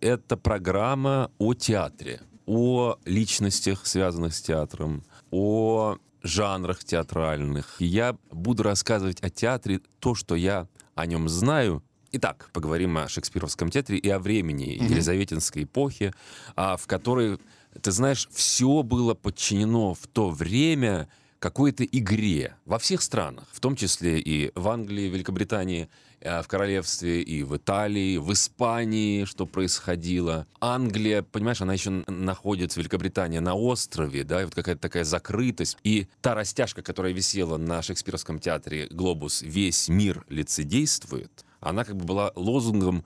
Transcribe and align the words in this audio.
это 0.00 0.36
программа 0.36 1.30
о 1.38 1.54
театре, 1.54 2.20
о 2.46 2.96
личностях, 3.04 3.86
связанных 3.86 4.34
с 4.34 4.42
театром, 4.42 5.04
о 5.30 5.98
жанрах 6.22 6.84
театральных. 6.84 7.76
Я 7.78 8.16
буду 8.30 8.62
рассказывать 8.62 9.22
о 9.22 9.30
театре 9.30 9.80
то, 10.00 10.14
что 10.14 10.34
я 10.34 10.66
о 10.94 11.06
нем 11.06 11.28
знаю. 11.28 11.82
Итак, 12.12 12.50
поговорим 12.52 12.98
о 12.98 13.08
шекспировском 13.08 13.70
театре 13.70 13.98
и 13.98 14.08
о 14.08 14.18
времени 14.18 14.66
mm-hmm. 14.66 14.90
Елизаветинской 14.90 15.64
эпохи, 15.64 16.12
а, 16.56 16.76
в 16.76 16.86
которой, 16.86 17.38
ты 17.80 17.92
знаешь, 17.92 18.28
все 18.32 18.82
было 18.82 19.14
подчинено 19.14 19.94
в 19.94 20.06
то 20.08 20.30
время 20.30 21.08
какой-то 21.38 21.84
игре 21.84 22.56
во 22.66 22.78
всех 22.78 23.00
странах, 23.00 23.44
в 23.52 23.60
том 23.60 23.76
числе 23.76 24.20
и 24.20 24.50
в 24.54 24.68
Англии, 24.68 25.08
Великобритании, 25.08 25.88
в 26.20 26.44
королевстве, 26.46 27.22
и 27.22 27.42
в 27.42 27.56
Италии, 27.56 28.18
в 28.18 28.32
Испании, 28.32 29.24
что 29.24 29.46
происходило. 29.46 30.46
Англия, 30.60 31.22
понимаешь, 31.22 31.60
она 31.60 31.72
еще 31.72 31.90
находится, 32.06 32.80
Великобритания, 32.80 33.40
на 33.40 33.54
острове, 33.54 34.24
да, 34.24 34.42
и 34.42 34.44
вот 34.44 34.54
какая-то 34.54 34.80
такая 34.80 35.04
закрытость. 35.04 35.78
И 35.82 36.08
та 36.20 36.34
растяжка, 36.34 36.82
которая 36.82 37.12
висела 37.12 37.56
на 37.56 37.82
шекспировском 37.82 38.38
театре 38.38 38.86
«Глобус», 38.90 39.42
«Весь 39.42 39.88
мир 39.88 40.24
лицедействует», 40.28 41.44
она 41.60 41.84
как 41.84 41.96
бы 41.96 42.04
была 42.04 42.32
лозунгом 42.34 43.04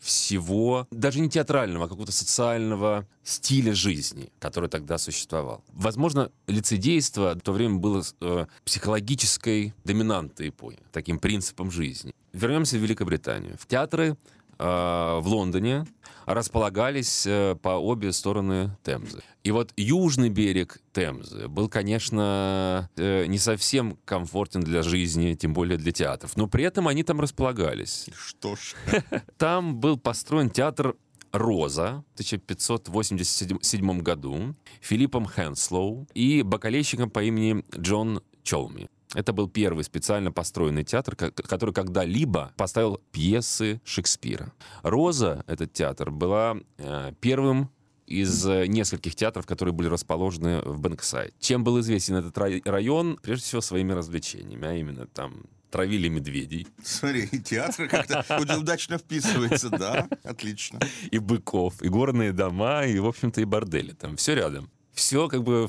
всего, 0.00 0.86
даже 0.90 1.20
не 1.20 1.28
театрального, 1.28 1.86
а 1.86 1.88
какого-то 1.88 2.12
социального 2.12 3.06
стиля 3.24 3.74
жизни, 3.74 4.30
который 4.38 4.68
тогда 4.68 4.98
существовал. 4.98 5.64
Возможно, 5.72 6.30
лицедейство 6.46 7.34
в 7.34 7.40
то 7.40 7.52
время 7.52 7.76
было 7.76 8.02
э, 8.20 8.46
психологической 8.64 9.74
доминантой 9.84 10.50
эпохи, 10.50 10.78
таким 10.92 11.18
принципом 11.18 11.70
жизни. 11.70 12.14
Вернемся 12.32 12.76
в 12.76 12.80
Великобританию. 12.80 13.56
В 13.58 13.66
театры 13.66 14.16
Э, 14.58 15.18
в 15.20 15.26
Лондоне 15.26 15.84
располагались 16.26 17.26
э, 17.26 17.56
по 17.60 17.70
обе 17.70 18.12
стороны 18.12 18.76
Темзы. 18.82 19.22
И 19.42 19.50
вот 19.50 19.72
южный 19.76 20.30
берег 20.30 20.80
Темзы 20.92 21.48
был, 21.48 21.68
конечно, 21.68 22.88
э, 22.96 23.26
не 23.26 23.38
совсем 23.38 23.98
комфортен 24.04 24.60
для 24.62 24.82
жизни, 24.82 25.34
тем 25.34 25.52
более 25.52 25.78
для 25.78 25.92
театров. 25.92 26.36
Но 26.36 26.46
при 26.46 26.64
этом 26.64 26.88
они 26.88 27.02
там 27.02 27.20
располагались. 27.20 28.08
Что 28.16 28.56
ж. 28.56 28.74
Там 29.38 29.76
был 29.76 29.98
построен 29.98 30.50
театр 30.50 30.96
Роза 31.32 32.04
в 32.14 32.20
1587 32.20 33.98
году 34.00 34.54
Филиппом 34.80 35.26
Хенслоу 35.26 36.06
и 36.14 36.42
бокалейщиком 36.42 37.10
по 37.10 37.22
имени 37.24 37.64
Джон 37.76 38.22
Чолми. 38.44 38.88
Это 39.14 39.32
был 39.32 39.48
первый 39.48 39.84
специально 39.84 40.30
построенный 40.32 40.84
театр, 40.84 41.16
который 41.16 41.72
когда-либо 41.72 42.52
поставил 42.56 43.00
пьесы 43.12 43.80
Шекспира. 43.84 44.52
«Роза», 44.82 45.44
этот 45.46 45.72
театр, 45.72 46.10
была 46.10 46.56
э, 46.78 47.12
первым 47.20 47.70
из 48.06 48.46
э, 48.46 48.66
нескольких 48.66 49.14
театров, 49.14 49.46
которые 49.46 49.72
были 49.72 49.88
расположены 49.88 50.60
в 50.60 50.78
Бэнксайд. 50.78 51.34
Чем 51.38 51.64
был 51.64 51.80
известен 51.80 52.16
этот 52.16 52.36
район? 52.36 53.18
Прежде 53.22 53.44
всего, 53.44 53.60
своими 53.60 53.92
развлечениями, 53.92 54.66
а 54.66 54.74
именно 54.74 55.06
там 55.06 55.44
травили 55.70 56.08
медведей. 56.08 56.68
Смотри, 56.84 57.26
театр 57.40 57.88
как-то 57.88 58.24
удачно 58.58 58.98
вписывается, 58.98 59.70
да, 59.70 60.08
отлично. 60.22 60.78
И 61.10 61.18
быков, 61.18 61.82
и 61.82 61.88
горные 61.88 62.32
дома, 62.32 62.84
и, 62.84 62.98
в 62.98 63.06
общем-то, 63.06 63.40
и 63.40 63.44
бордели. 63.44 63.92
Там 63.92 64.16
все 64.16 64.34
рядом. 64.34 64.70
Все 64.92 65.26
как 65.28 65.42
бы 65.42 65.66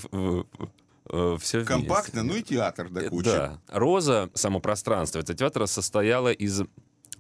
э, 1.09 1.37
все 1.39 1.63
Компактно, 1.65 2.21
вместе. 2.21 2.33
ну 2.33 2.39
и 2.39 2.43
театр 2.43 2.89
до 2.89 3.09
кучи. 3.09 3.25
Да. 3.25 3.59
Роза, 3.69 4.29
само 4.33 4.59
пространство 4.59 5.19
этого 5.19 5.37
театра 5.37 5.65
состояло 5.65 6.31
из 6.31 6.61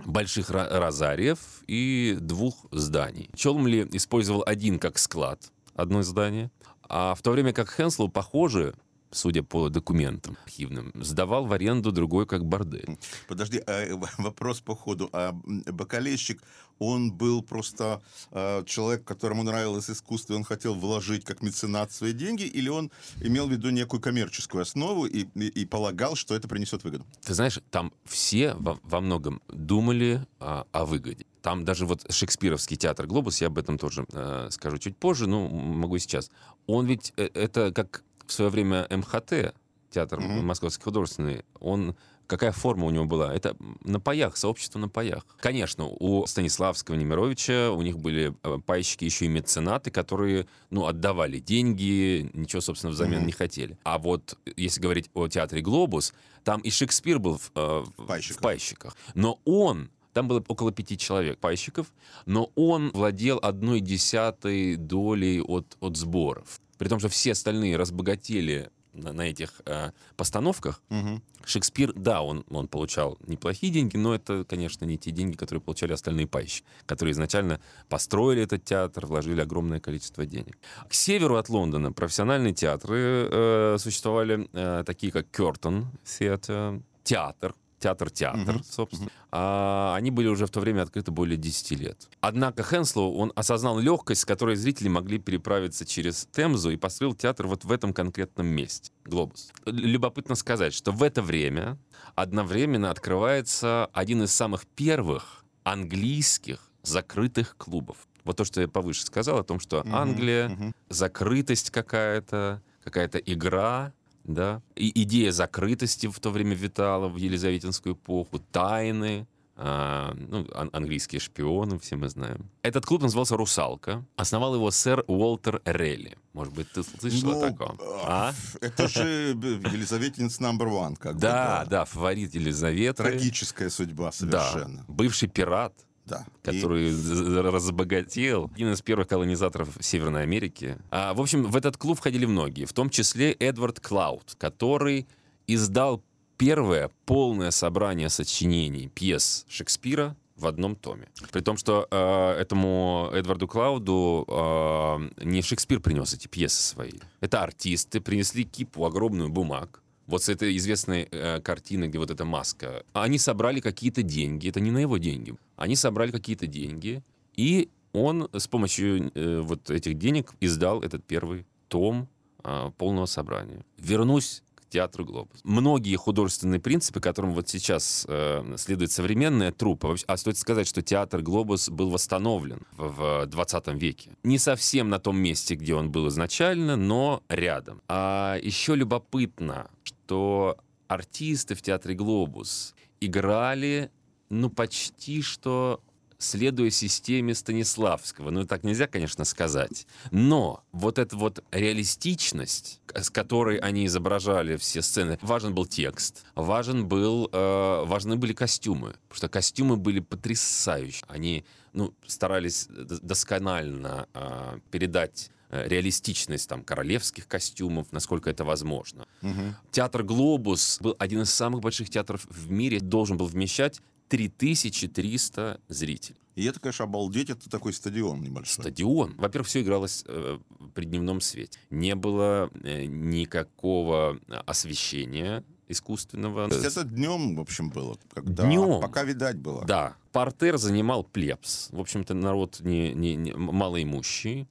больших 0.05 0.49
розариев 0.49 1.39
и 1.67 2.17
двух 2.19 2.65
зданий. 2.71 3.29
Челмли 3.35 3.87
использовал 3.93 4.43
один 4.45 4.79
как 4.79 4.97
склад, 4.97 5.51
одно 5.75 6.03
здание, 6.03 6.51
а 6.87 7.15
в 7.15 7.21
то 7.21 7.31
время 7.31 7.53
как 7.53 7.69
Хенслоу, 7.71 8.09
похоже, 8.09 8.75
судя 9.15 9.43
по 9.43 9.69
документам 9.69 10.37
архивным, 10.45 10.91
сдавал 10.95 11.45
в 11.45 11.53
аренду 11.53 11.91
другой 11.91 12.25
как 12.25 12.45
бордель. 12.45 12.97
Подожди, 13.27 13.61
а, 13.65 13.95
вопрос 14.17 14.61
по 14.61 14.75
ходу. 14.75 15.09
А 15.13 15.33
бакалейщик, 15.33 16.41
он 16.79 17.11
был 17.11 17.41
просто 17.41 18.01
а, 18.31 18.63
человек, 18.65 19.05
которому 19.05 19.43
нравилось 19.43 19.89
искусство, 19.89 20.33
и 20.33 20.35
он 20.35 20.43
хотел 20.43 20.75
вложить 20.75 21.23
как 21.23 21.41
меценат 21.41 21.91
свои 21.91 22.13
деньги, 22.13 22.43
или 22.43 22.69
он 22.69 22.91
имел 23.21 23.47
в 23.47 23.51
виду 23.51 23.69
некую 23.69 24.01
коммерческую 24.01 24.61
основу 24.61 25.05
и, 25.05 25.25
и, 25.35 25.47
и 25.47 25.65
полагал, 25.65 26.15
что 26.15 26.35
это 26.35 26.47
принесет 26.47 26.83
выгоду? 26.83 27.05
Ты 27.23 27.33
знаешь, 27.33 27.59
там 27.71 27.93
все 28.05 28.53
во, 28.55 28.79
во 28.83 29.01
многом 29.01 29.41
думали 29.47 30.25
а, 30.39 30.65
о 30.71 30.85
выгоде. 30.85 31.25
Там 31.45 31.63
даже 31.63 31.85
вот 31.85 32.11
шекспировский 32.11 32.75
театр 32.75 33.05
«Глобус», 33.05 33.39
я 33.39 33.47
об 33.47 33.59
этом 33.59 33.77
тоже 33.77 34.07
э, 34.11 34.47
скажу 34.49 34.79
чуть 34.79 34.97
позже, 34.97 35.27
но 35.27 35.47
могу 35.47 35.99
сейчас. 35.99 36.31
Он 36.65 36.87
ведь, 36.87 37.13
э, 37.17 37.29
это 37.35 37.71
как 37.71 38.03
в 38.27 38.31
свое 38.31 38.49
время 38.49 38.87
МХТ, 38.89 39.53
театр 39.89 40.19
mm-hmm. 40.19 40.41
Московский 40.41 40.83
художественный, 40.83 41.45
он 41.59 41.95
какая 42.27 42.51
форма 42.51 42.85
у 42.85 42.89
него 42.89 43.05
была? 43.05 43.33
Это 43.33 43.55
на 43.83 43.99
паях, 43.99 44.37
сообщество 44.37 44.79
на 44.79 44.89
паях. 44.89 45.25
Конечно, 45.39 45.85
у 45.85 46.25
Станиславского 46.25 46.95
Немировича 46.95 47.71
у 47.71 47.81
них 47.81 47.99
были 47.99 48.35
э, 48.43 48.57
пайщики 48.65 49.05
еще 49.05 49.25
и 49.25 49.27
меценаты, 49.27 49.91
которые, 49.91 50.47
ну, 50.69 50.85
отдавали 50.85 51.39
деньги, 51.39 52.29
ничего, 52.33 52.61
собственно, 52.61 52.91
взамен 52.91 53.21
mm-hmm. 53.21 53.25
не 53.25 53.31
хотели. 53.31 53.77
А 53.83 53.97
вот 53.97 54.37
если 54.55 54.81
говорить 54.81 55.09
о 55.13 55.27
театре 55.27 55.61
«Глобус», 55.61 56.13
там 56.43 56.61
и 56.61 56.69
Шекспир 56.69 57.19
был 57.19 57.37
в, 57.37 57.51
э, 57.55 57.83
в 57.97 58.39
пайщиках. 58.41 58.95
Но 59.13 59.39
он 59.45 59.89
там 60.13 60.29
было 60.29 60.41
около 60.47 60.71
пяти 60.71 60.97
человек, 60.97 61.39
пайщиков, 61.39 61.91
но 62.25 62.49
он 62.55 62.89
владел 62.93 63.37
одной 63.41 63.81
десятой 63.81 64.77
долей 64.77 65.41
от, 65.41 65.75
от 65.81 65.97
сборов 65.97 66.61
при 66.77 66.87
том, 66.87 66.99
что 66.99 67.09
все 67.09 67.31
остальные 67.33 67.77
разбогатели 67.77 68.69
на, 68.95 69.13
на 69.13 69.21
этих 69.23 69.61
э, 69.65 69.91
постановках, 70.15 70.81
угу. 70.89 71.21
Шекспир, 71.45 71.93
да, 71.93 72.21
он, 72.21 72.43
он 72.49 72.67
получал 72.67 73.17
неплохие 73.27 73.71
деньги, 73.71 73.97
но 73.97 74.15
это, 74.15 74.43
конечно, 74.45 74.85
не 74.85 74.97
те 74.97 75.11
деньги, 75.11 75.35
которые 75.35 75.61
получали 75.61 75.93
остальные 75.93 76.27
пайщики, 76.27 76.65
которые 76.85 77.11
изначально 77.11 77.59
построили 77.87 78.43
этот 78.43 78.63
театр, 78.63 79.05
вложили 79.05 79.41
огромное 79.41 79.79
количество 79.79 80.25
денег. 80.25 80.57
К 80.87 80.93
северу 80.93 81.35
от 81.35 81.49
Лондона 81.49 81.91
профессиональные 81.91 82.53
театры 82.53 83.29
э, 83.31 83.77
существовали, 83.79 84.49
э, 84.53 84.83
такие 84.85 85.11
как 85.11 85.27
Кертон 85.29 85.87
театр, 86.03 86.81
театр 87.03 87.53
театр-театр, 87.85 88.55
угу. 88.55 88.63
собственно. 88.67 89.11
А, 89.31 89.93
они 89.95 90.09
были 90.09 90.27
уже 90.27 90.47
в 90.47 90.49
то 90.49 90.59
время 90.59 90.81
открыты 90.81 91.11
более 91.11 91.37
10 91.37 91.71
лет. 91.79 92.09
Однако 92.19 92.63
Хенслоу, 92.63 93.15
он 93.15 93.31
осознал 93.35 93.77
легкость, 93.77 94.21
с 94.21 94.25
которой 94.25 94.55
зрители 94.55 94.87
могли 94.87 95.19
переправиться 95.19 95.85
через 95.85 96.27
Темзу 96.31 96.71
и 96.71 96.77
построил 96.77 97.13
театр 97.13 97.45
вот 97.45 97.63
в 97.63 97.71
этом 97.71 97.93
конкретном 97.93 98.47
месте, 98.47 98.91
Глобус. 99.05 99.51
Любопытно 99.65 100.33
сказать, 100.33 100.73
что 100.73 100.91
в 100.91 101.03
это 101.03 101.21
время 101.21 101.77
одновременно 102.15 102.89
открывается 102.89 103.87
один 103.93 104.23
из 104.23 104.31
самых 104.31 104.65
первых 104.65 105.45
английских 105.63 106.71
закрытых 106.81 107.55
клубов. 107.57 107.97
Вот 108.23 108.37
то, 108.37 108.45
что 108.45 108.61
я 108.61 108.67
повыше 108.67 109.03
сказал, 109.03 109.37
о 109.37 109.43
том, 109.43 109.59
что 109.59 109.85
Англия, 109.91 110.49
угу. 110.49 110.73
закрытость 110.89 111.69
какая-то, 111.69 112.63
какая-то 112.83 113.19
игра, 113.19 113.93
да, 114.27 114.61
и 114.75 114.91
идея 115.03 115.31
закрытости 115.31 116.07
в 116.07 116.19
то 116.19 116.29
время 116.29 116.55
витала 116.55 117.07
в 117.07 117.15
Елизаветинскую 117.15 117.95
эпоху, 117.95 118.39
тайны, 118.39 119.27
а, 119.57 120.13
ну, 120.15 120.45
ан- 120.53 120.69
английские 120.73 121.21
шпионы, 121.21 121.79
все 121.79 121.95
мы 121.95 122.09
знаем. 122.09 122.49
Этот 122.61 122.85
клуб 122.85 123.01
назывался 123.01 123.37
«Русалка». 123.37 124.05
Основал 124.17 124.55
его 124.55 124.69
сэр 124.69 125.05
Уолтер 125.07 125.61
Релли. 125.63 126.17
Может 126.33 126.53
быть, 126.53 126.69
ты 126.71 126.83
слышал 126.83 127.31
ну, 127.31 127.39
о 127.41 127.49
таком? 127.51 127.79
А? 128.03 128.33
Это 128.59 128.89
же 128.89 129.29
Елизаветинс 129.29 130.41
номер 130.41 130.67
один. 130.67 130.95
Как 130.97 131.17
да, 131.17 131.63
бы, 131.63 131.69
да, 131.69 131.79
да, 131.79 131.85
фаворит 131.85 132.35
Елизаветы. 132.35 133.03
Трагическая 133.03 133.69
судьба 133.69 134.11
совершенно. 134.11 134.79
Да, 134.79 134.93
бывший 134.93 135.29
пират 135.29 135.73
да. 136.05 136.25
который 136.43 136.89
и... 136.89 137.39
разбогател. 137.39 138.51
Один 138.53 138.73
из 138.73 138.81
первых 138.81 139.07
колонизаторов 139.07 139.69
Северной 139.79 140.23
Америки. 140.23 140.77
А, 140.91 141.13
в 141.13 141.21
общем, 141.21 141.43
в 141.43 141.55
этот 141.55 141.77
клуб 141.77 141.97
входили 141.97 142.25
многие, 142.25 142.65
в 142.65 142.73
том 142.73 142.89
числе 142.89 143.31
Эдвард 143.33 143.79
Клауд, 143.79 144.35
который 144.37 145.07
издал 145.47 146.03
первое 146.37 146.91
полное 147.05 147.51
собрание 147.51 148.09
сочинений 148.09 148.89
пьес 148.89 149.45
Шекспира 149.47 150.15
в 150.35 150.47
одном 150.47 150.75
томе. 150.75 151.07
При 151.31 151.41
том, 151.41 151.55
что 151.57 151.87
э, 151.89 152.31
этому 152.39 153.09
Эдварду 153.13 153.47
Клауду 153.47 154.25
э, 154.27 155.23
не 155.23 155.41
Шекспир 155.41 155.79
принес 155.79 156.13
эти 156.13 156.27
пьесы 156.27 156.61
свои. 156.61 156.91
Это 157.21 157.41
артисты 157.41 158.01
принесли 158.01 158.43
кипу 158.43 158.85
огромную 158.85 159.29
бумаг, 159.29 159.81
вот 160.07 160.23
с 160.23 160.29
этой 160.29 160.55
известной 160.57 161.07
э, 161.11 161.41
картины, 161.41 161.85
где 161.85 161.97
вот 161.97 162.11
эта 162.11 162.25
маска, 162.25 162.83
они 162.93 163.17
собрали 163.17 163.59
какие-то 163.59 164.03
деньги, 164.03 164.49
это 164.49 164.59
не 164.59 164.71
на 164.71 164.79
его 164.79 164.97
деньги, 164.97 165.35
они 165.55 165.75
собрали 165.75 166.11
какие-то 166.11 166.47
деньги, 166.47 167.03
и 167.35 167.69
он 167.93 168.29
с 168.33 168.47
помощью 168.47 169.11
э, 169.15 169.39
вот 169.41 169.69
этих 169.69 169.97
денег 169.97 170.33
издал 170.41 170.81
этот 170.81 171.03
первый 171.05 171.45
том 171.67 172.07
э, 172.43 172.71
полного 172.77 173.05
собрания. 173.05 173.65
Вернусь 173.77 174.43
к 174.55 174.69
театру 174.69 175.05
«Глобус». 175.05 175.39
Многие 175.43 175.95
художественные 175.95 176.59
принципы, 176.59 176.99
которым 176.99 177.33
вот 177.33 177.47
сейчас 177.47 178.05
э, 178.09 178.55
следует 178.57 178.91
современная 178.91 179.51
труппа, 179.51 179.95
а 180.07 180.17
стоит 180.17 180.37
сказать, 180.37 180.67
что 180.67 180.81
театр 180.81 181.21
«Глобус» 181.21 181.69
был 181.69 181.89
восстановлен 181.89 182.63
в, 182.77 183.23
в 183.23 183.25
20 183.27 183.67
веке. 183.75 184.11
Не 184.23 184.39
совсем 184.39 184.89
на 184.89 184.99
том 184.99 185.17
месте, 185.17 185.55
где 185.55 185.73
он 185.73 185.89
был 185.89 186.09
изначально, 186.09 186.75
но 186.75 187.23
рядом. 187.29 187.81
А 187.87 188.37
еще 188.41 188.75
любопытно, 188.75 189.69
что 190.05 190.57
артисты 190.87 191.55
в 191.55 191.63
театре 191.63 191.95
«Глобус» 191.95 192.75
играли 192.99 193.89
ну, 194.29 194.49
почти 194.51 195.23
что 195.23 195.81
следуя 196.19 196.69
системе 196.69 197.33
Станиславского. 197.33 198.29
Ну, 198.29 198.45
так 198.45 198.63
нельзя, 198.63 198.87
конечно, 198.87 199.25
сказать. 199.25 199.87
Но 200.11 200.63
вот 200.71 200.99
эта 200.99 201.17
вот 201.17 201.43
реалистичность, 201.51 202.81
с 202.93 203.09
которой 203.09 203.57
они 203.57 203.87
изображали 203.87 204.57
все 204.57 204.81
сцены, 204.81 205.17
важен 205.21 205.55
был 205.55 205.65
текст, 205.65 206.23
важен 206.35 206.87
был, 206.87 207.29
э, 207.31 207.83
важны 207.85 208.15
были 208.15 208.33
костюмы, 208.33 208.93
потому 209.07 209.17
что 209.17 209.27
костюмы 209.27 209.75
были 209.75 209.99
потрясающие. 209.99 211.03
Они 211.07 211.45
ну, 211.73 211.93
старались 212.05 212.67
досконально 212.69 214.07
э, 214.13 214.59
передать 214.71 215.31
реалистичность 215.65 216.49
там 216.49 216.63
королевских 216.63 217.27
костюмов, 217.27 217.87
насколько 217.91 218.29
это 218.29 218.43
возможно. 218.43 219.07
Угу. 219.21 219.55
Театр 219.71 220.03
«Глобус» 220.03 220.79
был 220.81 220.95
один 220.99 221.21
из 221.21 221.33
самых 221.33 221.61
больших 221.61 221.89
театров 221.89 222.25
в 222.29 222.51
мире, 222.51 222.79
должен 222.79 223.17
был 223.17 223.27
вмещать 223.27 223.81
3300 224.09 225.61
зрителей. 225.67 226.19
И 226.35 226.43
это, 226.43 226.59
конечно, 226.59 226.83
обалдеть, 226.83 227.29
это 227.29 227.49
такой 227.49 227.71
стадион 227.73 228.21
небольшой. 228.21 228.63
Стадион. 228.63 229.15
Во-первых, 229.17 229.47
все 229.47 229.61
игралось 229.61 230.03
э, 230.05 230.37
при 230.73 230.85
дневном 230.85 231.21
свете. 231.21 231.57
Не 231.69 231.95
было 231.95 232.49
э, 232.61 232.85
никакого 232.85 234.19
освещения 234.45 235.45
искусственного. 235.69 236.49
То 236.49 236.55
есть 236.55 236.77
это 236.77 236.83
днем, 236.83 237.35
в 237.35 237.39
общем, 237.39 237.69
было? 237.69 237.97
Когда, 238.13 238.45
днем. 238.45 238.81
Пока 238.81 239.03
видать 239.03 239.37
было. 239.37 239.63
Да. 239.65 239.95
Портер 240.11 240.57
занимал 240.57 241.03
плебс. 241.03 241.69
В 241.71 241.79
общем-то, 241.79 242.13
народ 242.13 242.59
не, 242.59 242.93
не, 242.93 243.15
не 243.15 243.33
малоимущий. 243.33 244.47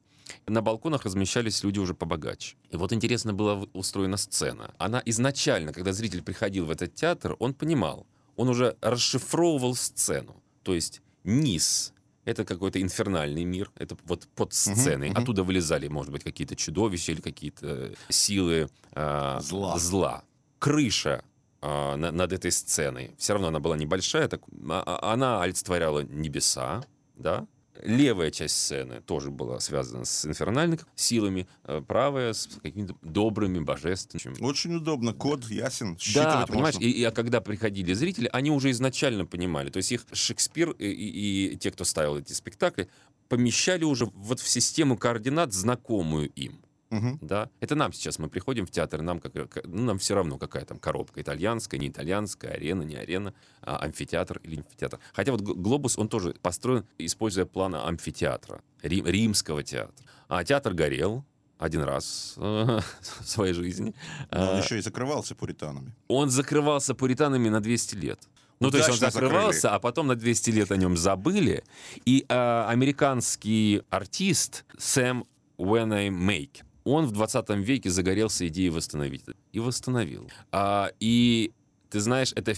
На 0.47 0.63
балконах 0.63 1.05
размещались 1.05 1.63
люди 1.63 1.79
уже 1.79 1.95
побогаче. 1.95 2.57
И 2.71 2.77
вот 2.77 2.93
интересно 2.93 3.33
была 3.33 3.67
устроена 3.73 4.17
сцена. 4.17 4.75
Она 4.79 5.03
изначально, 5.05 5.73
когда 5.73 5.93
зритель 5.93 6.23
приходил 6.23 6.67
в 6.67 6.71
этот 6.71 6.95
театр, 6.95 7.37
он 7.39 7.55
понимал, 7.55 8.07
он 8.37 8.49
уже 8.49 8.77
расшифровывал 8.81 9.75
сцену. 9.75 10.43
То 10.63 10.75
есть 10.75 11.03
низ— 11.25 11.93
это 12.25 12.45
какой-то 12.45 12.81
инфернальный 12.81 13.45
мир, 13.45 13.71
это 13.77 13.97
вот 14.05 14.27
под 14.35 14.53
сценой. 14.53 15.09
Угу, 15.09 15.15
угу. 15.15 15.23
Оттуда 15.23 15.43
вылезали, 15.43 15.89
может 15.89 16.11
быть, 16.11 16.25
какие-то 16.25 16.57
чудовища 16.57 17.13
или 17.13 17.21
какие-то 17.21 17.93
силы 18.09 18.69
э, 18.93 19.39
зла. 19.41 19.79
зла. 19.79 20.25
Крыша 20.59 21.23
э, 21.61 21.97
над 21.97 22.33
этой 22.33 22.51
сценой, 22.51 23.15
все 23.19 23.35
равно 23.35 23.49
она 23.49 23.61
была 23.61 23.77
небольшая, 23.77 24.29
так, 24.29 24.41
а, 24.71 25.13
она 25.13 25.43
олицетворяла 25.43 26.01
небеса, 26.01 26.83
да, 27.15 27.47
Левая 27.83 28.31
часть 28.31 28.57
сцены 28.57 29.01
тоже 29.01 29.31
была 29.31 29.59
связана 29.61 30.05
с 30.05 30.25
инфернальными 30.25 30.81
силами, 30.95 31.49
э, 31.65 31.83
правая 31.87 32.33
с 32.33 32.49
какими-то 32.63 32.97
добрыми, 33.03 33.59
божественными. 33.59 34.41
Очень 34.41 34.77
удобно, 34.77 35.13
код 35.13 35.45
ясен, 35.45 35.97
Да, 36.15 36.47
понимаешь, 36.47 36.77
и, 36.79 36.91
и, 36.91 37.03
а 37.05 37.11
когда 37.11 37.41
приходили 37.41 37.93
зрители, 37.93 38.29
они 38.33 38.51
уже 38.51 38.71
изначально 38.71 39.27
понимали, 39.27 39.71
то 39.71 39.79
есть 39.79 39.91
их 39.93 40.07
Шекспир 40.13 40.71
и, 40.73 40.87
и, 40.87 41.53
и 41.53 41.57
те, 41.57 41.71
кто 41.71 41.85
ставил 41.85 42.17
эти 42.19 42.33
спектакли, 42.33 42.89
помещали 43.29 43.85
уже 43.85 44.07
вот 44.07 44.41
в 44.41 44.49
систему 44.49 44.97
координат, 44.97 45.53
знакомую 45.53 46.31
им. 46.31 46.64
Угу. 46.95 47.19
Да? 47.23 47.51
Это 47.61 47.75
нам 47.75 47.93
сейчас 47.93 48.19
мы 48.19 48.29
приходим 48.29 48.67
в 48.67 48.71
театр, 48.71 49.03
нам, 49.03 49.21
как, 49.21 49.33
ну, 49.65 49.85
нам 49.85 49.99
все 49.99 50.15
равно, 50.15 50.39
какая 50.39 50.65
там 50.65 50.79
коробка, 50.79 51.21
итальянская, 51.21 51.81
не 51.81 51.89
итальянская, 51.89 52.53
арена, 52.53 52.83
не 52.83 52.97
арена, 52.97 53.35
а 53.63 53.77
амфитеатр 53.85 54.41
или 54.45 54.57
амфитеатр. 54.57 54.99
Хотя 55.13 55.33
вот 55.33 55.41
глобус, 55.41 55.99
он 55.99 56.09
тоже 56.09 56.35
построен, 56.43 56.85
используя 56.99 57.47
план 57.47 57.75
амфитеатра, 57.75 58.63
рим, 58.83 59.07
римского 59.07 59.63
театра. 59.63 59.95
А 60.29 60.45
театр 60.45 60.75
горел, 60.75 61.25
один 61.59 61.83
раз 61.83 62.35
в 62.37 62.83
своей 63.25 63.55
жизни. 63.55 63.95
Но 64.31 64.51
он 64.51 64.57
а, 64.57 64.61
еще 64.61 64.79
и 64.79 64.81
закрывался 64.81 65.35
пуританами. 65.35 65.95
Он 66.09 66.31
закрывался 66.31 66.95
пуританами 66.95 67.49
на 67.49 67.61
200 67.61 67.95
лет. 67.97 68.21
Ну, 68.61 68.71
то 68.71 68.79
есть 68.79 68.89
он 68.89 68.97
закрывался, 68.97 69.61
закрыли. 69.61 69.77
а 69.77 69.79
потом 69.81 70.07
на 70.07 70.15
200 70.15 70.51
лет 70.51 70.73
о 70.73 70.77
нем 70.77 70.97
забыли. 70.97 71.65
И 72.05 72.25
э, 72.29 72.65
американский 72.69 73.83
артист 73.91 74.65
Сэм 74.79 75.25
Уэнай 75.57 76.11
Мейк, 76.11 76.65
он 76.85 77.07
в 77.07 77.13
20 77.13 77.51
веке 77.51 77.91
загорелся 77.91 78.47
идеей 78.49 78.71
восстановить. 78.71 79.25
И 79.53 79.61
восстановил. 79.61 80.31
А, 80.53 80.91
и 81.01 81.53
ты 81.91 82.01
знаешь, 82.01 82.33
это 82.35 82.55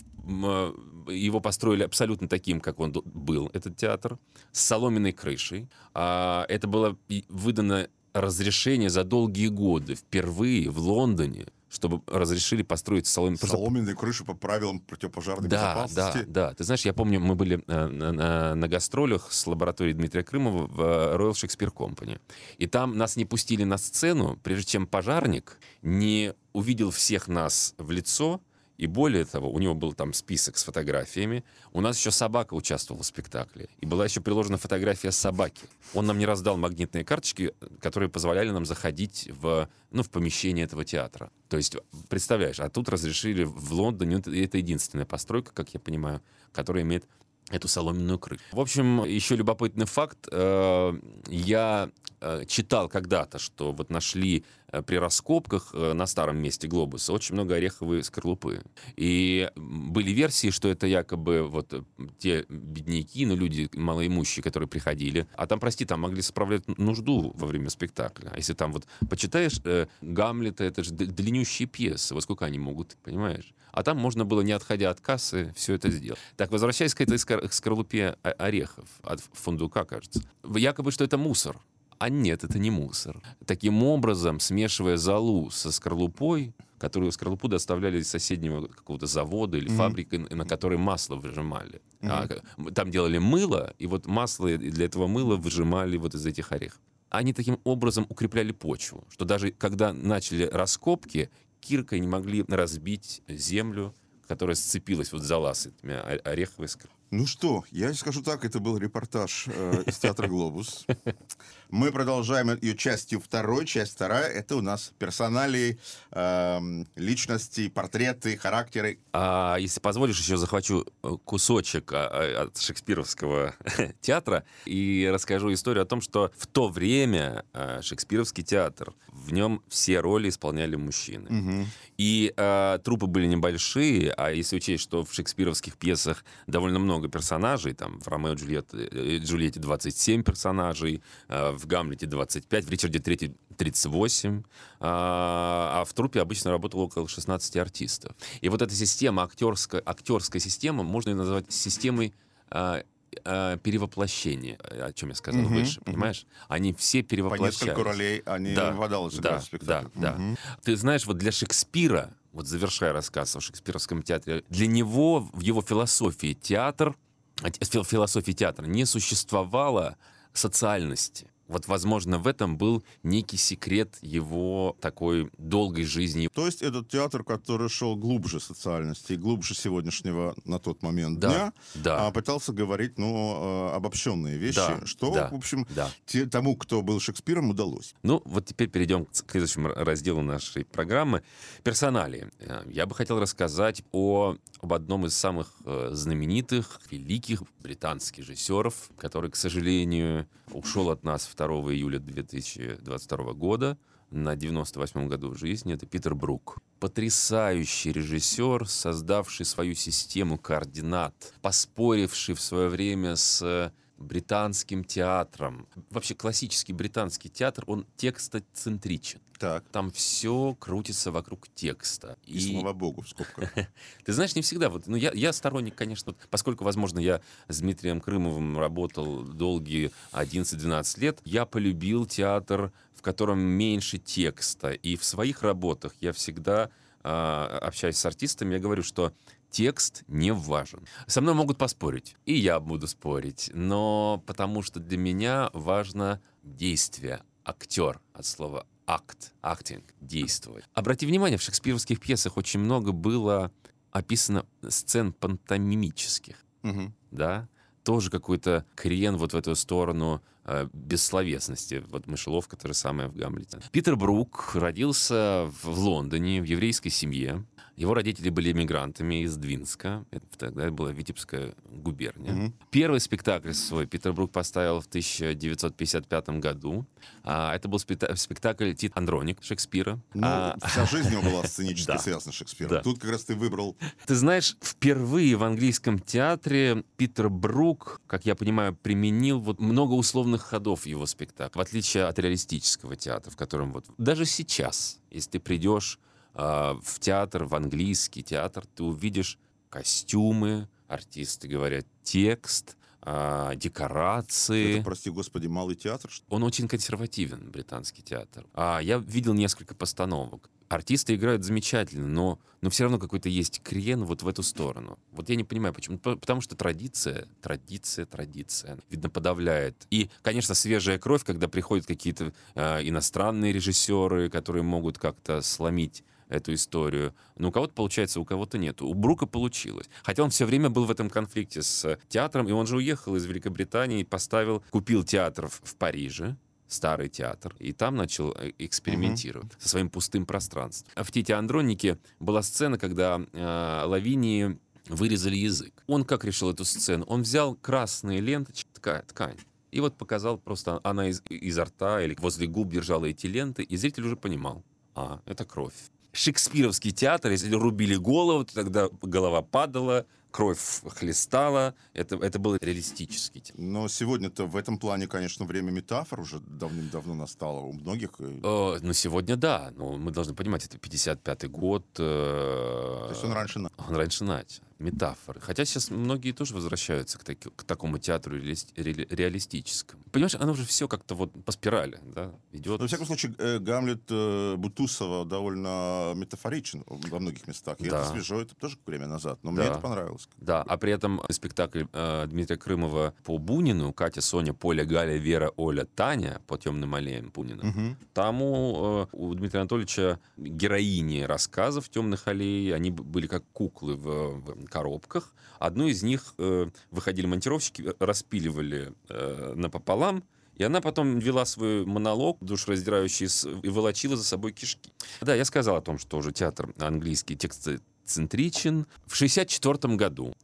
его 1.08 1.40
построили 1.40 1.82
абсолютно 1.82 2.28
таким, 2.28 2.60
как 2.60 2.80
он 2.80 2.92
был, 2.92 3.50
этот 3.52 3.76
театр, 3.76 4.18
с 4.52 4.60
соломенной 4.60 5.12
крышей. 5.12 5.68
А, 5.94 6.44
это 6.48 6.66
было 6.66 6.96
выдано 7.28 7.88
разрешение 8.12 8.90
за 8.90 9.04
долгие 9.04 9.48
годы 9.48 9.94
впервые 9.94 10.70
в 10.70 10.78
Лондоне 10.78 11.46
чтобы 11.68 12.02
разрешили 12.06 12.62
построить 12.62 13.06
соломен... 13.06 13.36
соломенную 13.38 13.96
крышу 13.96 14.24
по 14.24 14.34
правилам 14.34 14.80
противопожарной 14.80 15.48
да, 15.48 15.56
безопасности. 15.56 16.24
Да, 16.28 16.48
да. 16.48 16.54
Ты 16.54 16.64
знаешь, 16.64 16.84
я 16.84 16.92
помню, 16.92 17.20
мы 17.20 17.34
были 17.34 17.62
э, 17.66 17.86
на, 17.86 18.12
на, 18.12 18.54
на 18.54 18.68
гастролях 18.68 19.32
с 19.32 19.46
лабораторией 19.46 19.94
Дмитрия 19.94 20.22
Крымова 20.22 20.66
в 20.66 20.80
э, 20.80 21.16
Royal 21.16 21.32
Shakespeare 21.32 21.72
Company. 21.72 22.20
И 22.58 22.66
там 22.66 22.96
нас 22.96 23.16
не 23.16 23.24
пустили 23.24 23.64
на 23.64 23.78
сцену, 23.78 24.38
прежде 24.42 24.72
чем 24.72 24.86
пожарник 24.86 25.58
не 25.82 26.34
увидел 26.52 26.90
всех 26.90 27.28
нас 27.28 27.74
в 27.78 27.90
лицо, 27.90 28.40
и 28.76 28.86
более 28.86 29.24
того, 29.24 29.50
у 29.50 29.58
него 29.58 29.74
был 29.74 29.92
там 29.94 30.12
список 30.12 30.58
с 30.58 30.64
фотографиями. 30.64 31.44
У 31.72 31.80
нас 31.80 31.98
еще 31.98 32.10
собака 32.10 32.54
участвовала 32.54 33.02
в 33.02 33.06
спектакле. 33.06 33.68
И 33.80 33.86
была 33.86 34.04
еще 34.04 34.20
приложена 34.20 34.58
фотография 34.58 35.12
собаки. 35.12 35.62
Он 35.94 36.06
нам 36.06 36.18
не 36.18 36.26
раздал 36.26 36.56
магнитные 36.56 37.04
карточки, 37.04 37.52
которые 37.80 38.10
позволяли 38.10 38.50
нам 38.50 38.66
заходить 38.66 39.30
в, 39.40 39.68
ну, 39.90 40.02
в 40.02 40.10
помещение 40.10 40.64
этого 40.64 40.84
театра. 40.84 41.30
То 41.48 41.56
есть, 41.56 41.76
представляешь, 42.08 42.60
а 42.60 42.68
тут 42.68 42.88
разрешили 42.88 43.44
в 43.44 43.72
Лондоне, 43.72 44.16
это 44.18 44.58
единственная 44.58 45.06
постройка, 45.06 45.52
как 45.52 45.72
я 45.72 45.80
понимаю, 45.80 46.20
которая 46.52 46.82
имеет 46.82 47.06
эту 47.50 47.68
соломенную 47.68 48.18
крышу. 48.18 48.42
В 48.52 48.60
общем, 48.60 49.04
еще 49.04 49.36
любопытный 49.36 49.86
факт. 49.86 50.28
Э, 50.32 50.92
я 51.28 51.90
э, 52.20 52.44
читал 52.46 52.88
когда-то, 52.88 53.38
что 53.38 53.72
вот 53.72 53.88
нашли 53.90 54.44
при 54.82 54.96
раскопках 54.96 55.72
на 55.72 56.06
старом 56.06 56.38
месте 56.38 56.68
глобуса 56.68 57.12
очень 57.12 57.34
много 57.34 57.54
ореховой 57.54 58.02
скорлупы. 58.02 58.62
И 58.96 59.50
были 59.56 60.10
версии, 60.10 60.50
что 60.50 60.68
это 60.68 60.86
якобы 60.86 61.42
вот 61.42 61.72
те 62.18 62.44
бедняки, 62.48 63.26
ну, 63.26 63.36
люди 63.36 63.68
малоимущие, 63.74 64.42
которые 64.42 64.68
приходили. 64.68 65.26
А 65.36 65.46
там, 65.46 65.60
прости, 65.60 65.84
там 65.84 66.00
могли 66.00 66.22
справлять 66.22 66.66
нужду 66.78 67.32
во 67.36 67.46
время 67.46 67.70
спектакля. 67.70 68.30
А 68.32 68.36
если 68.36 68.54
там 68.54 68.72
вот 68.72 68.86
почитаешь 69.08 69.60
э, 69.64 69.86
Гамлета, 70.00 70.64
это 70.64 70.84
же 70.84 70.92
длиннющие 70.92 71.68
пьесы. 71.68 72.14
Во 72.14 72.20
сколько 72.20 72.44
они 72.44 72.58
могут, 72.58 72.96
понимаешь? 73.02 73.52
А 73.72 73.82
там 73.82 73.98
можно 73.98 74.24
было, 74.24 74.40
не 74.40 74.52
отходя 74.52 74.90
от 74.90 75.00
кассы, 75.00 75.52
все 75.54 75.74
это 75.74 75.90
сделать. 75.90 76.20
Так, 76.36 76.50
возвращаясь 76.50 76.94
к 76.94 77.00
этой 77.02 77.18
скорлупе 77.18 78.16
орехов, 78.22 78.88
от 79.02 79.20
фундука, 79.34 79.84
кажется. 79.84 80.22
Якобы, 80.54 80.92
что 80.92 81.04
это 81.04 81.18
мусор. 81.18 81.58
А 81.98 82.08
нет, 82.08 82.44
это 82.44 82.58
не 82.58 82.70
мусор. 82.70 83.22
Таким 83.46 83.82
образом, 83.82 84.40
смешивая 84.40 84.96
золу 84.96 85.50
со 85.50 85.72
скорлупой, 85.72 86.54
которую 86.78 87.12
скорлупу 87.12 87.48
доставляли 87.48 88.00
из 88.00 88.08
соседнего 88.08 88.66
какого-то 88.66 89.06
завода 89.06 89.56
или 89.56 89.70
mm-hmm. 89.70 89.76
фабрики, 89.76 90.16
на 90.16 90.44
которой 90.44 90.78
масло 90.78 91.16
выжимали. 91.16 91.80
Mm-hmm. 92.00 92.42
А, 92.68 92.70
там 92.72 92.90
делали 92.90 93.18
мыло, 93.18 93.74
и 93.78 93.86
вот 93.86 94.06
масло 94.06 94.56
для 94.56 94.84
этого 94.84 95.06
мыла 95.06 95.36
выжимали 95.36 95.96
вот 95.96 96.14
из 96.14 96.26
этих 96.26 96.52
орехов. 96.52 96.80
Они 97.08 97.32
таким 97.32 97.58
образом 97.64 98.04
укрепляли 98.08 98.52
почву, 98.52 99.04
что 99.10 99.24
даже 99.24 99.50
когда 99.52 99.92
начали 99.92 100.44
раскопки, 100.44 101.30
киркой 101.60 102.00
не 102.00 102.08
могли 102.08 102.44
разбить 102.48 103.22
землю, 103.28 103.94
которая 104.26 104.56
сцепилась 104.56 105.12
вот 105.12 105.22
за 105.22 105.38
лаз 105.38 105.66
этими 105.66 105.94
ореховой 105.94 106.68
скорлупой. 106.68 106.95
Ну 107.12 107.24
что, 107.26 107.64
я 107.70 107.94
скажу 107.94 108.20
так, 108.20 108.44
это 108.44 108.58
был 108.58 108.78
репортаж 108.78 109.44
э, 109.46 109.84
из 109.86 109.96
театра 109.98 110.26
«Глобус». 110.26 110.86
Мы 111.70 111.92
продолжаем 111.92 112.50
ее 112.60 112.76
частью 112.76 113.20
второй. 113.20 113.64
Часть 113.64 113.94
вторая— 113.94 114.28
это 114.32 114.56
у 114.56 114.60
нас 114.60 114.92
персоналии, 114.98 115.78
э, 116.10 116.84
личности, 116.96 117.68
портреты, 117.68 118.36
характеры. 118.36 118.98
А 119.12 119.56
если 119.58 119.80
позволишь, 119.80 120.18
еще 120.18 120.36
захвачу 120.36 120.84
э, 121.02 121.16
кусочек 121.24 121.92
а, 121.92 122.08
а, 122.10 122.42
от 122.44 122.58
шекспировского 122.58 123.54
театра 124.00 124.44
и 124.64 125.08
расскажу 125.12 125.52
историю 125.52 125.82
о 125.82 125.86
том, 125.86 126.00
что 126.00 126.32
в 126.36 126.48
то 126.48 126.68
время 126.68 127.44
э, 127.52 127.82
шекспировский 127.82 128.42
театр, 128.42 128.94
в 129.08 129.32
нем 129.32 129.62
все 129.68 130.00
роли 130.00 130.28
исполняли 130.28 130.76
мужчины. 130.76 131.28
Угу. 131.30 131.66
И 131.98 132.32
э, 132.36 132.78
трупы 132.84 133.06
были 133.06 133.26
небольшие, 133.26 134.12
а 134.12 134.30
если 134.30 134.56
учесть, 134.56 134.82
что 134.82 135.04
в 135.04 135.12
шекспировских 135.12 135.76
пьесах 135.76 136.24
довольно 136.46 136.78
много 136.78 136.95
много 136.96 137.08
персонажей, 137.08 137.74
там 137.74 138.00
в 138.00 138.08
Ромео 138.08 138.32
и 138.32 138.36
Джульетте, 138.36 138.88
э, 138.90 139.18
Джульетте 139.18 139.60
27 139.60 140.22
персонажей, 140.22 141.02
э, 141.28 141.50
в 141.52 141.66
Гамлете 141.66 142.06
25, 142.06 142.64
в 142.64 142.70
Ричарде 142.70 142.98
3 142.98 143.34
38, 143.56 144.42
а, 144.80 145.80
а 145.80 145.84
в 145.86 145.94
трупе 145.94 146.20
обычно 146.20 146.50
работало 146.50 146.82
около 146.82 147.08
16 147.08 147.56
артистов. 147.56 148.14
И 148.42 148.48
вот 148.50 148.60
эта 148.60 148.74
система, 148.74 149.22
актерская, 149.22 149.82
актерская 149.84 150.40
система, 150.40 150.82
можно 150.82 151.10
ее 151.10 151.16
назвать 151.16 151.50
системой 151.50 152.12
а, 152.50 152.82
а, 153.24 153.56
перевоплощения, 153.56 154.56
о 154.56 154.92
чем 154.92 155.08
я 155.08 155.14
сказал 155.14 155.40
Мгм, 155.40 155.54
выше, 155.54 155.80
мгм. 155.80 155.84
понимаешь? 155.84 156.26
Они 156.48 156.74
все 156.74 157.02
По 157.02 157.08
перевоплощаются. 157.08 157.64
несколько 157.64 157.84
ролей 157.84 158.22
они 158.26 158.54
Да, 158.54 158.72
выдалось 158.72 159.14
да, 159.14 159.40
спектакле. 159.40 159.90
да, 159.94 160.12
да. 160.12 160.18
Мгм. 160.18 160.36
Ты 160.62 160.76
знаешь, 160.76 161.06
вот 161.06 161.16
для 161.16 161.32
Шекспира, 161.32 162.14
вот 162.36 162.46
завершая 162.46 162.92
рассказ 162.92 163.34
о 163.34 163.40
шекспировском 163.40 164.02
театре, 164.02 164.44
для 164.50 164.66
него 164.66 165.20
в 165.32 165.40
его 165.40 165.62
философии 165.62 166.34
театр, 166.34 166.94
те- 167.42 167.64
фил- 167.64 167.84
философии 167.84 168.32
театра 168.32 168.66
не 168.66 168.84
существовало 168.84 169.96
социальности. 170.32 171.30
Вот, 171.48 171.68
возможно, 171.68 172.18
в 172.18 172.26
этом 172.26 172.56
был 172.58 172.82
некий 173.02 173.36
секрет 173.36 173.96
его 174.02 174.76
такой 174.80 175.30
долгой 175.38 175.84
жизни. 175.84 176.28
То 176.34 176.46
есть 176.46 176.62
этот 176.62 176.88
театр, 176.88 177.22
который 177.24 177.68
шел 177.68 177.94
глубже 177.96 178.40
социальности 178.40 179.12
и 179.12 179.16
глубже 179.16 179.54
сегодняшнего 179.54 180.34
на 180.44 180.58
тот 180.58 180.82
момент 180.82 181.18
Да, 181.20 181.28
дня, 181.30 181.52
да. 181.74 182.06
а 182.06 182.10
пытался 182.10 182.52
говорить, 182.52 182.98
ну, 182.98 183.70
обобщенные 183.72 184.38
вещи, 184.38 184.56
Да, 184.56 184.80
что, 184.86 185.14
да. 185.14 185.28
в 185.30 185.34
общем, 185.34 185.66
Да. 185.74 185.90
те- 186.06 186.26
тому, 186.26 186.56
кто 186.56 186.82
был 186.82 186.98
Шекспиром, 187.00 187.50
удалось. 187.50 187.94
Ну, 188.02 188.22
вот 188.24 188.46
теперь 188.46 188.68
перейдем 188.68 189.04
к 189.06 189.14
следующему 189.30 189.68
разделу 189.68 190.22
нашей 190.22 190.64
программы. 190.64 191.22
Персоналии. 191.62 192.28
Э, 192.40 192.62
Я 192.70 192.86
бы 192.86 192.94
хотел 192.94 193.20
рассказать 193.20 193.82
о, 193.92 194.36
об 194.60 194.72
одном 194.72 195.06
из 195.06 195.16
самых 195.16 195.52
э, 195.64 195.90
знаменитых, 195.92 196.80
великих 196.90 197.42
британских 197.60 198.18
режиссеров, 198.28 198.90
который, 198.98 199.30
к 199.30 199.36
сожалению, 199.36 200.26
ушел 200.52 200.90
от 200.90 201.04
нас 201.04 201.26
2 201.36 201.46
июля 201.74 201.98
2022 201.98 203.32
года 203.34 203.78
на 204.10 204.34
98-м 204.34 205.08
году 205.08 205.34
жизни. 205.34 205.74
Это 205.74 205.86
Питер 205.86 206.14
Брук. 206.14 206.58
Потрясающий 206.80 207.92
режиссер, 207.92 208.68
создавший 208.68 209.46
свою 209.46 209.74
систему 209.74 210.38
координат, 210.38 211.34
поспоривший 211.42 212.34
в 212.34 212.40
свое 212.40 212.68
время 212.68 213.16
с 213.16 213.72
британским 213.98 214.84
театром. 214.84 215.66
Вообще 215.90 216.14
классический 216.14 216.72
британский 216.72 217.28
театр, 217.28 217.64
он 217.66 217.86
текстоцентричен. 217.96 219.20
Так. 219.38 219.64
Там 219.70 219.90
все 219.90 220.56
крутится 220.58 221.10
вокруг 221.10 221.48
текста. 221.54 222.16
И, 222.24 222.38
слава 222.40 222.72
богу, 222.72 223.02
в 223.02 223.08
скобках. 223.08 223.52
Ты 224.04 224.12
знаешь, 224.12 224.34
не 224.34 224.42
всегда. 224.42 224.70
Вот, 224.70 224.86
ну, 224.86 224.96
я, 224.96 225.12
я 225.12 225.32
сторонник, 225.32 225.74
конечно, 225.74 226.12
вот, 226.12 226.28
поскольку, 226.30 226.64
возможно, 226.64 226.98
я 226.98 227.20
с 227.48 227.60
Дмитрием 227.60 228.00
Крымовым 228.00 228.58
работал 228.58 229.22
долгие 229.24 229.92
11-12 230.12 231.00
лет, 231.00 231.20
я 231.24 231.44
полюбил 231.44 232.06
театр, 232.06 232.72
в 232.94 233.02
котором 233.02 233.40
меньше 233.40 233.98
текста. 233.98 234.70
И 234.70 234.96
в 234.96 235.04
своих 235.04 235.42
работах 235.42 235.94
я 236.00 236.12
всегда, 236.12 236.70
а, 237.02 237.58
общаясь 237.60 237.98
с 237.98 238.06
артистами, 238.06 238.54
я 238.54 238.60
говорю, 238.60 238.82
что 238.82 239.12
текст 239.56 240.04
не 240.06 240.32
важен. 240.34 240.84
Со 241.06 241.22
мной 241.22 241.32
могут 241.32 241.56
поспорить, 241.56 242.14
и 242.26 242.34
я 242.34 242.60
буду 242.60 242.86
спорить, 242.86 243.50
но 243.54 244.22
потому 244.26 244.60
что 244.60 244.80
для 244.80 244.98
меня 244.98 245.48
важно 245.54 246.20
действие, 246.42 247.22
актер 247.42 247.98
от 248.12 248.26
слова 248.26 248.66
акт, 248.86 249.32
актинг, 249.40 249.84
действовать. 250.02 250.64
Обрати 250.74 251.06
внимание, 251.06 251.38
в 251.38 251.42
шекспировских 251.42 252.00
пьесах 252.00 252.36
очень 252.36 252.60
много 252.60 252.92
было 252.92 253.50
описано 253.92 254.44
сцен 254.68 255.14
пантомимических, 255.14 256.36
Мгм. 256.62 256.94
да, 257.10 257.48
тоже 257.82 258.10
какой-то 258.10 258.66
крен 258.74 259.16
вот 259.16 259.32
в 259.32 259.36
эту 259.36 259.54
сторону 259.56 260.20
э, 260.44 260.68
бессловесности. 260.72 261.82
Вот 261.88 262.06
мышеловка 262.06 262.56
то 262.56 262.68
же 262.68 262.74
самое 262.74 263.08
в 263.08 263.16
Гамлете. 263.16 263.58
Питер 263.72 263.96
Брук 263.96 264.50
родился 264.54 265.50
в 265.62 265.78
Лондоне 265.78 266.40
в 266.42 266.44
еврейской 266.44 266.90
семье. 266.90 267.44
Его 267.76 267.92
родители 267.92 268.30
были 268.30 268.52
эмигрантами 268.52 269.22
из 269.22 269.36
Двинска. 269.36 270.04
Это 270.10 270.24
тогда 270.38 270.70
была 270.70 270.92
Витебская 270.92 271.54
губерния. 271.70 272.32
Мгм. 272.32 272.54
Первый 272.70 273.00
спектакль 273.00 273.52
свой 273.52 273.86
Питер 273.86 274.14
Брук 274.14 274.32
поставил 274.32 274.80
в 274.80 274.86
1955 274.86 276.40
году. 276.40 276.86
А, 277.22 277.54
это 277.54 277.68
был 277.68 277.78
спекта- 277.78 278.14
спектакль 278.16 278.72
«Тит 278.72 278.92
Андроник» 278.96 279.42
Шекспира. 279.42 280.00
Ну, 280.14 280.22
А, 280.26 280.56
вся 280.66 280.86
жизнь 280.86 281.08
у 281.08 281.20
него 281.20 281.30
была 281.30 281.44
сценически 281.46 281.86
Да. 281.88 281.98
связана 281.98 282.32
с 282.32 282.36
Шекспиром. 282.36 282.70
Да. 282.70 282.80
Тут 282.82 282.98
как 282.98 283.10
раз 283.10 283.24
ты 283.24 283.34
выбрал 283.34 283.76
Ты 284.06 284.14
знаешь, 284.14 284.56
впервые 284.62 285.36
в 285.36 285.44
английском 285.44 285.98
театре 285.98 286.82
Питер 286.96 287.28
Брук, 287.28 288.00
как 288.06 288.24
я 288.26 288.34
понимаю, 288.34 288.74
применил 288.74 289.38
вот 289.40 289.60
много 289.60 289.92
условных 289.92 290.42
ходов 290.42 290.86
его 290.86 291.04
спектакля, 291.06 291.58
в 291.58 291.62
отличие 291.62 292.04
от 292.04 292.18
реалистического 292.18 292.96
театра, 292.96 293.30
в 293.30 293.36
котором 293.36 293.72
вот 293.72 293.84
даже 293.98 294.24
сейчас, 294.24 294.98
если 295.10 295.32
ты 295.32 295.40
придешь 295.40 295.98
в 296.36 297.00
театр, 297.00 297.44
в 297.44 297.54
английский 297.54 298.22
театр, 298.22 298.64
ты 298.74 298.82
увидишь 298.82 299.38
костюмы, 299.68 300.68
артисты 300.88 301.48
говорят 301.48 301.86
текст, 302.02 302.76
а, 303.08 303.54
декорации. 303.54 304.76
Это, 304.76 304.84
прости 304.84 305.10
господи, 305.10 305.46
малый 305.46 305.76
театр. 305.76 306.10
что 306.10 306.24
Он 306.28 306.42
очень 306.42 306.66
консервативен, 306.66 307.50
британский 307.50 308.02
театр. 308.02 308.44
А 308.52 308.80
я 308.80 308.98
видел 308.98 309.32
несколько 309.32 309.76
постановок. 309.76 310.50
Артисты 310.68 311.14
играют 311.14 311.44
замечательно, 311.44 312.08
но, 312.08 312.40
но 312.60 312.70
все 312.70 312.82
равно 312.82 312.98
какой-то 312.98 313.28
есть 313.28 313.62
крен 313.62 314.04
вот 314.04 314.22
в 314.22 314.28
эту 314.28 314.42
сторону. 314.42 314.98
Вот 315.12 315.28
я 315.28 315.36
не 315.36 315.44
понимаю, 315.44 315.72
почему. 315.72 315.98
Потому 315.98 316.40
что 316.40 316.56
традиция, 316.56 317.28
традиция, 317.40 318.06
традиция, 318.06 318.76
видно, 318.90 319.08
подавляет. 319.08 319.86
И, 319.90 320.10
конечно, 320.22 320.56
свежая 320.56 320.98
кровь, 320.98 321.22
когда 321.22 321.46
приходят 321.46 321.86
какие-то 321.86 322.32
э, 322.56 322.88
иностранные 322.88 323.52
режиссеры, 323.52 324.28
которые 324.28 324.64
могут 324.64 324.98
как-то 324.98 325.42
сломить 325.42 326.02
эту 326.28 326.54
историю. 326.54 327.14
Но 327.36 327.48
у 327.48 327.52
кого-то 327.52 327.74
получается, 327.74 328.20
у 328.20 328.24
кого-то 328.24 328.58
нет. 328.58 328.82
У 328.82 328.92
Брука 328.94 329.26
получилось. 329.26 329.88
Хотя 330.02 330.22
он 330.22 330.30
все 330.30 330.46
время 330.46 330.70
был 330.70 330.84
в 330.84 330.90
этом 330.90 331.10
конфликте 331.10 331.62
с 331.62 331.98
театром, 332.08 332.48
и 332.48 332.52
он 332.52 332.66
же 332.66 332.76
уехал 332.76 333.16
из 333.16 333.24
Великобритании, 333.26 334.02
поставил, 334.02 334.62
купил 334.70 335.04
театр 335.04 335.48
в, 335.48 335.76
Париже, 335.76 336.36
старый 336.68 337.08
театр, 337.08 337.54
и 337.58 337.72
там 337.72 337.96
начал 337.96 338.32
э, 338.32 338.52
экспериментировать 338.58 339.52
со 339.58 339.68
своим 339.68 339.88
пустым 339.90 340.26
пространством. 340.26 340.90
А 340.96 341.04
в 341.04 341.12
«Тите 341.12 341.34
Андронике» 341.34 341.98
была 342.18 342.42
сцена, 342.42 342.78
когда 342.78 343.20
э, 343.20 343.82
Лавинии 343.86 344.58
вырезали 344.88 345.36
язык. 345.36 345.84
Он 345.86 346.04
как 346.04 346.24
решил 346.24 346.50
эту 346.50 346.64
сцену? 346.64 347.04
Он 347.04 347.22
взял 347.22 347.54
красные 347.54 348.20
ленточки, 348.20 348.68
ткань, 348.72 349.02
ткань 349.02 349.36
и 349.76 349.80
вот 349.80 349.98
показал 349.98 350.38
просто, 350.38 350.80
она 350.84 351.08
из, 351.08 351.22
изо 351.28 351.64
рта 351.64 352.02
или 352.02 352.16
возле 352.18 352.46
губ 352.46 352.70
держала 352.70 353.04
эти 353.04 353.26
ленты, 353.26 353.62
и 353.62 353.76
зритель 353.76 354.04
уже 354.06 354.16
понимал, 354.16 354.64
а, 354.94 355.20
это 355.26 355.44
кровь. 355.44 355.74
Шекспировский 356.16 356.92
театр, 356.92 357.30
если 357.32 357.54
рубили 357.54 357.94
голову, 357.96 358.44
то 358.44 358.54
тогда 358.54 358.88
голова 359.02 359.42
падала, 359.42 360.06
кровь 360.30 360.58
хлестала. 360.94 361.74
Это, 361.94 362.16
это 362.16 362.38
был 362.38 362.56
реалистический 362.60 363.40
театр. 363.40 363.62
Но 363.62 363.88
сегодня-то 363.88 364.46
в 364.46 364.56
этом 364.56 364.78
плане, 364.78 365.06
конечно, 365.06 365.44
время 365.46 365.70
метафор 365.72 366.20
уже 366.20 366.40
давным-давно 366.40 367.14
настало 367.14 367.60
у 367.60 367.72
многих. 367.72 368.10
Э, 368.18 368.78
ну, 368.82 368.92
сегодня 368.92 369.36
да. 369.36 369.72
Но 369.76 369.96
мы 369.96 370.10
должны 370.10 370.34
понимать, 370.34 370.64
это 370.66 370.78
55-й 370.78 371.48
год. 371.48 371.84
э, 371.98 373.04
То 373.06 373.08
есть 373.10 373.24
он 373.24 373.32
раньше... 373.32 373.58
на- 373.58 373.70
Он 373.88 373.96
раньше 373.96 374.24
начал. 374.24 374.62
Метафоры. 374.78 375.40
Хотя 375.40 375.64
сейчас 375.64 375.90
многие 375.90 376.32
тоже 376.32 376.54
возвращаются 376.54 377.18
к, 377.18 377.24
таки- 377.24 377.48
к 377.54 377.64
такому 377.64 377.98
театру 377.98 378.36
реалис- 378.36 378.68
ре- 378.76 379.06
реалистическому. 379.10 380.02
Понимаешь, 380.12 380.34
оно 380.34 380.52
уже 380.52 380.64
все 380.66 380.86
как-то 380.88 381.14
вот 381.14 381.32
по 381.44 381.52
спирали, 381.52 381.98
да, 382.14 382.32
идет. 382.52 382.66
Но, 382.78 382.84
во 382.84 382.86
всяком 382.86 383.06
случае, 383.06 383.34
э, 383.38 383.58
Гамлет 383.58 384.02
э, 384.10 384.54
Бутусова 384.56 385.24
довольно 385.24 386.12
метафоричен 386.14 386.84
во 386.86 387.18
многих 387.18 387.46
местах. 387.48 387.76
И 387.80 387.88
Да. 387.88 388.02
это 388.02 388.10
свежо, 388.10 388.40
это 388.42 388.54
тоже 388.54 388.76
время 388.86 389.06
назад. 389.06 389.38
Но 389.42 389.50
мне 389.50 389.62
Да. 389.62 389.70
это 389.72 389.78
понравилось. 389.80 390.28
Да, 390.38 390.62
а 390.62 390.76
при 390.76 390.92
этом 390.92 391.22
спектакль 391.30 391.84
э, 391.92 392.26
Дмитрия 392.28 392.56
Крымова 392.58 393.14
по 393.24 393.38
Бунину, 393.38 393.92
Катя, 393.92 394.20
Соня, 394.20 394.52
Поля, 394.52 394.84
Галя, 394.84 395.16
Вера, 395.16 395.52
Оля, 395.56 395.84
Таня 395.86 396.40
по 396.46 396.58
темным 396.58 396.94
аллеям 396.94 397.30
Бунина, 397.34 397.64
Мгм. 397.64 397.96
Там 398.12 398.42
у, 398.42 399.02
э, 399.02 399.06
у 399.12 399.34
Дмитрия 399.34 399.60
Анатольевича 399.60 400.18
героини 400.36 401.22
рассказов 401.22 401.88
«Темных 401.88 402.28
аллей». 402.28 402.74
Они 402.74 402.90
были 402.90 403.26
как 403.26 403.44
куклы 403.52 403.94
в, 403.96 404.40
в 404.40 404.65
коробках. 404.66 405.34
Одну 405.58 405.86
из 405.86 406.02
них 406.02 406.34
э, 406.38 406.68
выходили 406.90 407.26
монтировщики, 407.26 407.82
э, 407.82 407.92
распиливали 407.98 408.92
э, 409.08 409.54
напополам, 409.56 410.24
и 410.56 410.64
она 410.64 410.80
потом 410.80 411.18
вела 411.18 411.44
свой 411.44 411.84
монолог 411.84 412.38
душераздирающий 412.40 413.28
и 413.62 413.68
волочила 413.68 414.16
за 414.16 414.24
собой 414.24 414.52
кишки. 414.52 414.92
Да, 415.20 415.34
я 415.34 415.44
сказал 415.44 415.76
о 415.76 415.80
том, 415.82 415.98
что 415.98 416.16
уже 416.18 416.32
театр 416.32 416.72
английский 416.78 417.36
текстоцентричен. 417.36 418.86
В 419.06 419.14
1964 419.14 419.96
году 419.96 420.34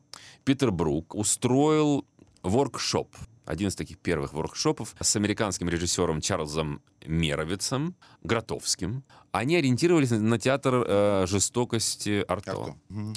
Питер 0.45 0.71
Брук 0.71 1.14
устроил 1.14 2.05
воркшоп, 2.43 3.09
один 3.45 3.69
из 3.69 3.75
таких 3.75 3.99
первых 3.99 4.33
воркшопов 4.35 4.95
с 5.00 5.17
американским 5.17 5.69
режиссером 5.69 6.21
Чарльзом 6.21 6.83
Меровицем, 7.07 7.97
Гротовским. 8.23 9.05
Они 9.33 9.57
ориентировались 9.57 10.11
на 10.11 10.38
театр 10.38 10.85
э, 10.87 11.26
жестокости 11.26 12.25
Арто. 12.29 12.76
Мгм. 12.88 13.14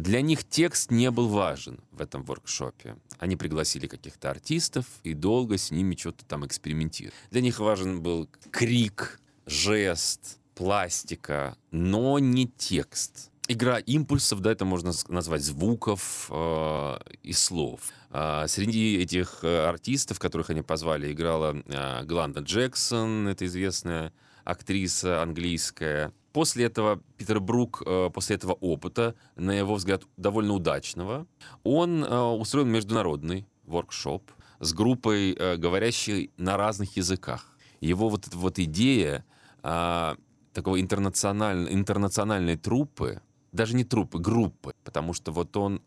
Для 0.00 0.20
них 0.20 0.44
текст 0.44 0.90
не 0.90 1.10
был 1.10 1.28
важен 1.28 1.80
в 1.92 2.00
этом 2.00 2.22
воркшопе. 2.22 2.96
Они 3.18 3.36
пригласили 3.36 3.86
каких-то 3.86 4.30
артистов 4.30 4.86
и 5.02 5.14
долго 5.14 5.58
с 5.58 5.70
ними 5.70 5.96
что-то 5.96 6.24
там 6.24 6.46
экспериментировали. 6.46 7.14
Для 7.30 7.40
них 7.40 7.58
важен 7.58 8.00
был 8.00 8.28
крик, 8.50 9.20
жест, 9.46 10.38
пластика, 10.54 11.56
но 11.70 12.18
не 12.18 12.46
текст. 12.46 13.30
Игра 13.48 13.78
импульсов, 13.78 14.40
да, 14.40 14.52
это 14.52 14.66
можно 14.66 14.92
назвать 15.08 15.42
звуков 15.42 16.28
э, 16.30 16.98
и 17.22 17.32
слов. 17.32 17.80
А 18.10 18.46
среди 18.46 18.98
этих 18.98 19.38
э, 19.42 19.66
артистов, 19.66 20.18
которых 20.18 20.50
они 20.50 20.60
позвали, 20.60 21.10
играла 21.10 21.56
э, 21.64 22.04
Гланда 22.04 22.40
Джексон, 22.40 23.26
это 23.26 23.46
известная 23.46 24.12
актриса 24.44 25.22
английская. 25.22 26.12
После 26.38 26.66
этого 26.66 27.00
Питер 27.16 27.40
Брук, 27.40 27.82
э, 27.84 28.10
после 28.14 28.36
этого 28.36 28.52
опыта, 28.52 29.16
на 29.34 29.50
его 29.50 29.74
взгляд, 29.74 30.04
довольно 30.16 30.52
удачного, 30.52 31.26
он 31.64 32.04
э, 32.04 32.16
устроил 32.16 32.64
международный 32.64 33.44
воркшоп 33.64 34.30
с 34.60 34.72
группой, 34.72 35.32
э, 35.32 35.56
говорящей 35.56 36.30
на 36.36 36.56
разных 36.56 36.96
языках. 36.96 37.58
Его 37.80 38.08
вот 38.08 38.28
эта 38.28 38.38
вот 38.38 38.60
идея 38.60 39.24
а, 39.64 40.16
такого 40.52 40.80
интернациональной, 40.80 41.74
интернациональной 41.74 42.56
труппы, 42.56 43.20
даже 43.50 43.74
не 43.74 43.82
труппы, 43.82 44.20
группы, 44.20 44.74
потому 44.84 45.14
что 45.14 45.32
вот 45.32 45.56
он 45.56 45.82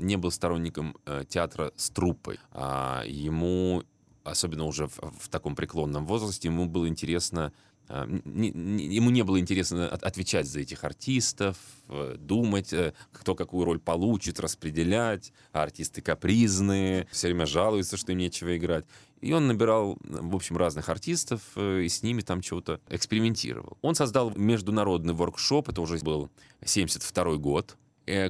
не 0.00 0.16
был 0.16 0.30
сторонником 0.30 0.96
театра 1.28 1.72
с 1.76 1.90
труппой. 1.90 2.38
А 2.52 3.02
ему, 3.06 3.82
особенно 4.22 4.64
уже 4.64 4.86
в, 4.86 4.98
в 5.20 5.28
таком 5.28 5.54
преклонном 5.54 6.06
возрасте, 6.06 6.48
ему 6.48 6.66
было 6.66 6.88
интересно 6.88 7.52
ему 7.88 9.10
не 9.10 9.22
было 9.22 9.38
интересно 9.38 9.88
отвечать 9.88 10.46
за 10.46 10.60
этих 10.60 10.84
артистов, 10.84 11.56
э, 11.88 12.16
думать, 12.18 12.72
э, 12.72 12.94
кто 13.12 13.34
какую 13.34 13.64
роль 13.64 13.78
получит, 13.78 14.40
распределять. 14.40 15.32
А 15.52 15.62
артисты 15.62 16.00
капризные, 16.00 17.06
все 17.10 17.28
время 17.28 17.46
жалуются, 17.46 17.96
что 17.96 18.12
им 18.12 18.18
нечего 18.18 18.56
играть. 18.56 18.86
И 19.20 19.32
он 19.32 19.46
набирал, 19.46 19.98
в 20.02 20.34
общем, 20.34 20.56
разных 20.56 20.88
артистов 20.88 21.42
э, 21.56 21.82
и 21.82 21.88
с 21.88 22.02
ними 22.02 22.22
там 22.22 22.40
чего-то 22.40 22.80
экспериментировал. 22.88 23.76
Он 23.82 23.94
создал 23.94 24.30
международный 24.30 25.14
воркшоп, 25.14 25.68
это 25.68 25.80
уже 25.80 25.98
был 25.98 26.30
72 26.64 27.36
год, 27.36 27.76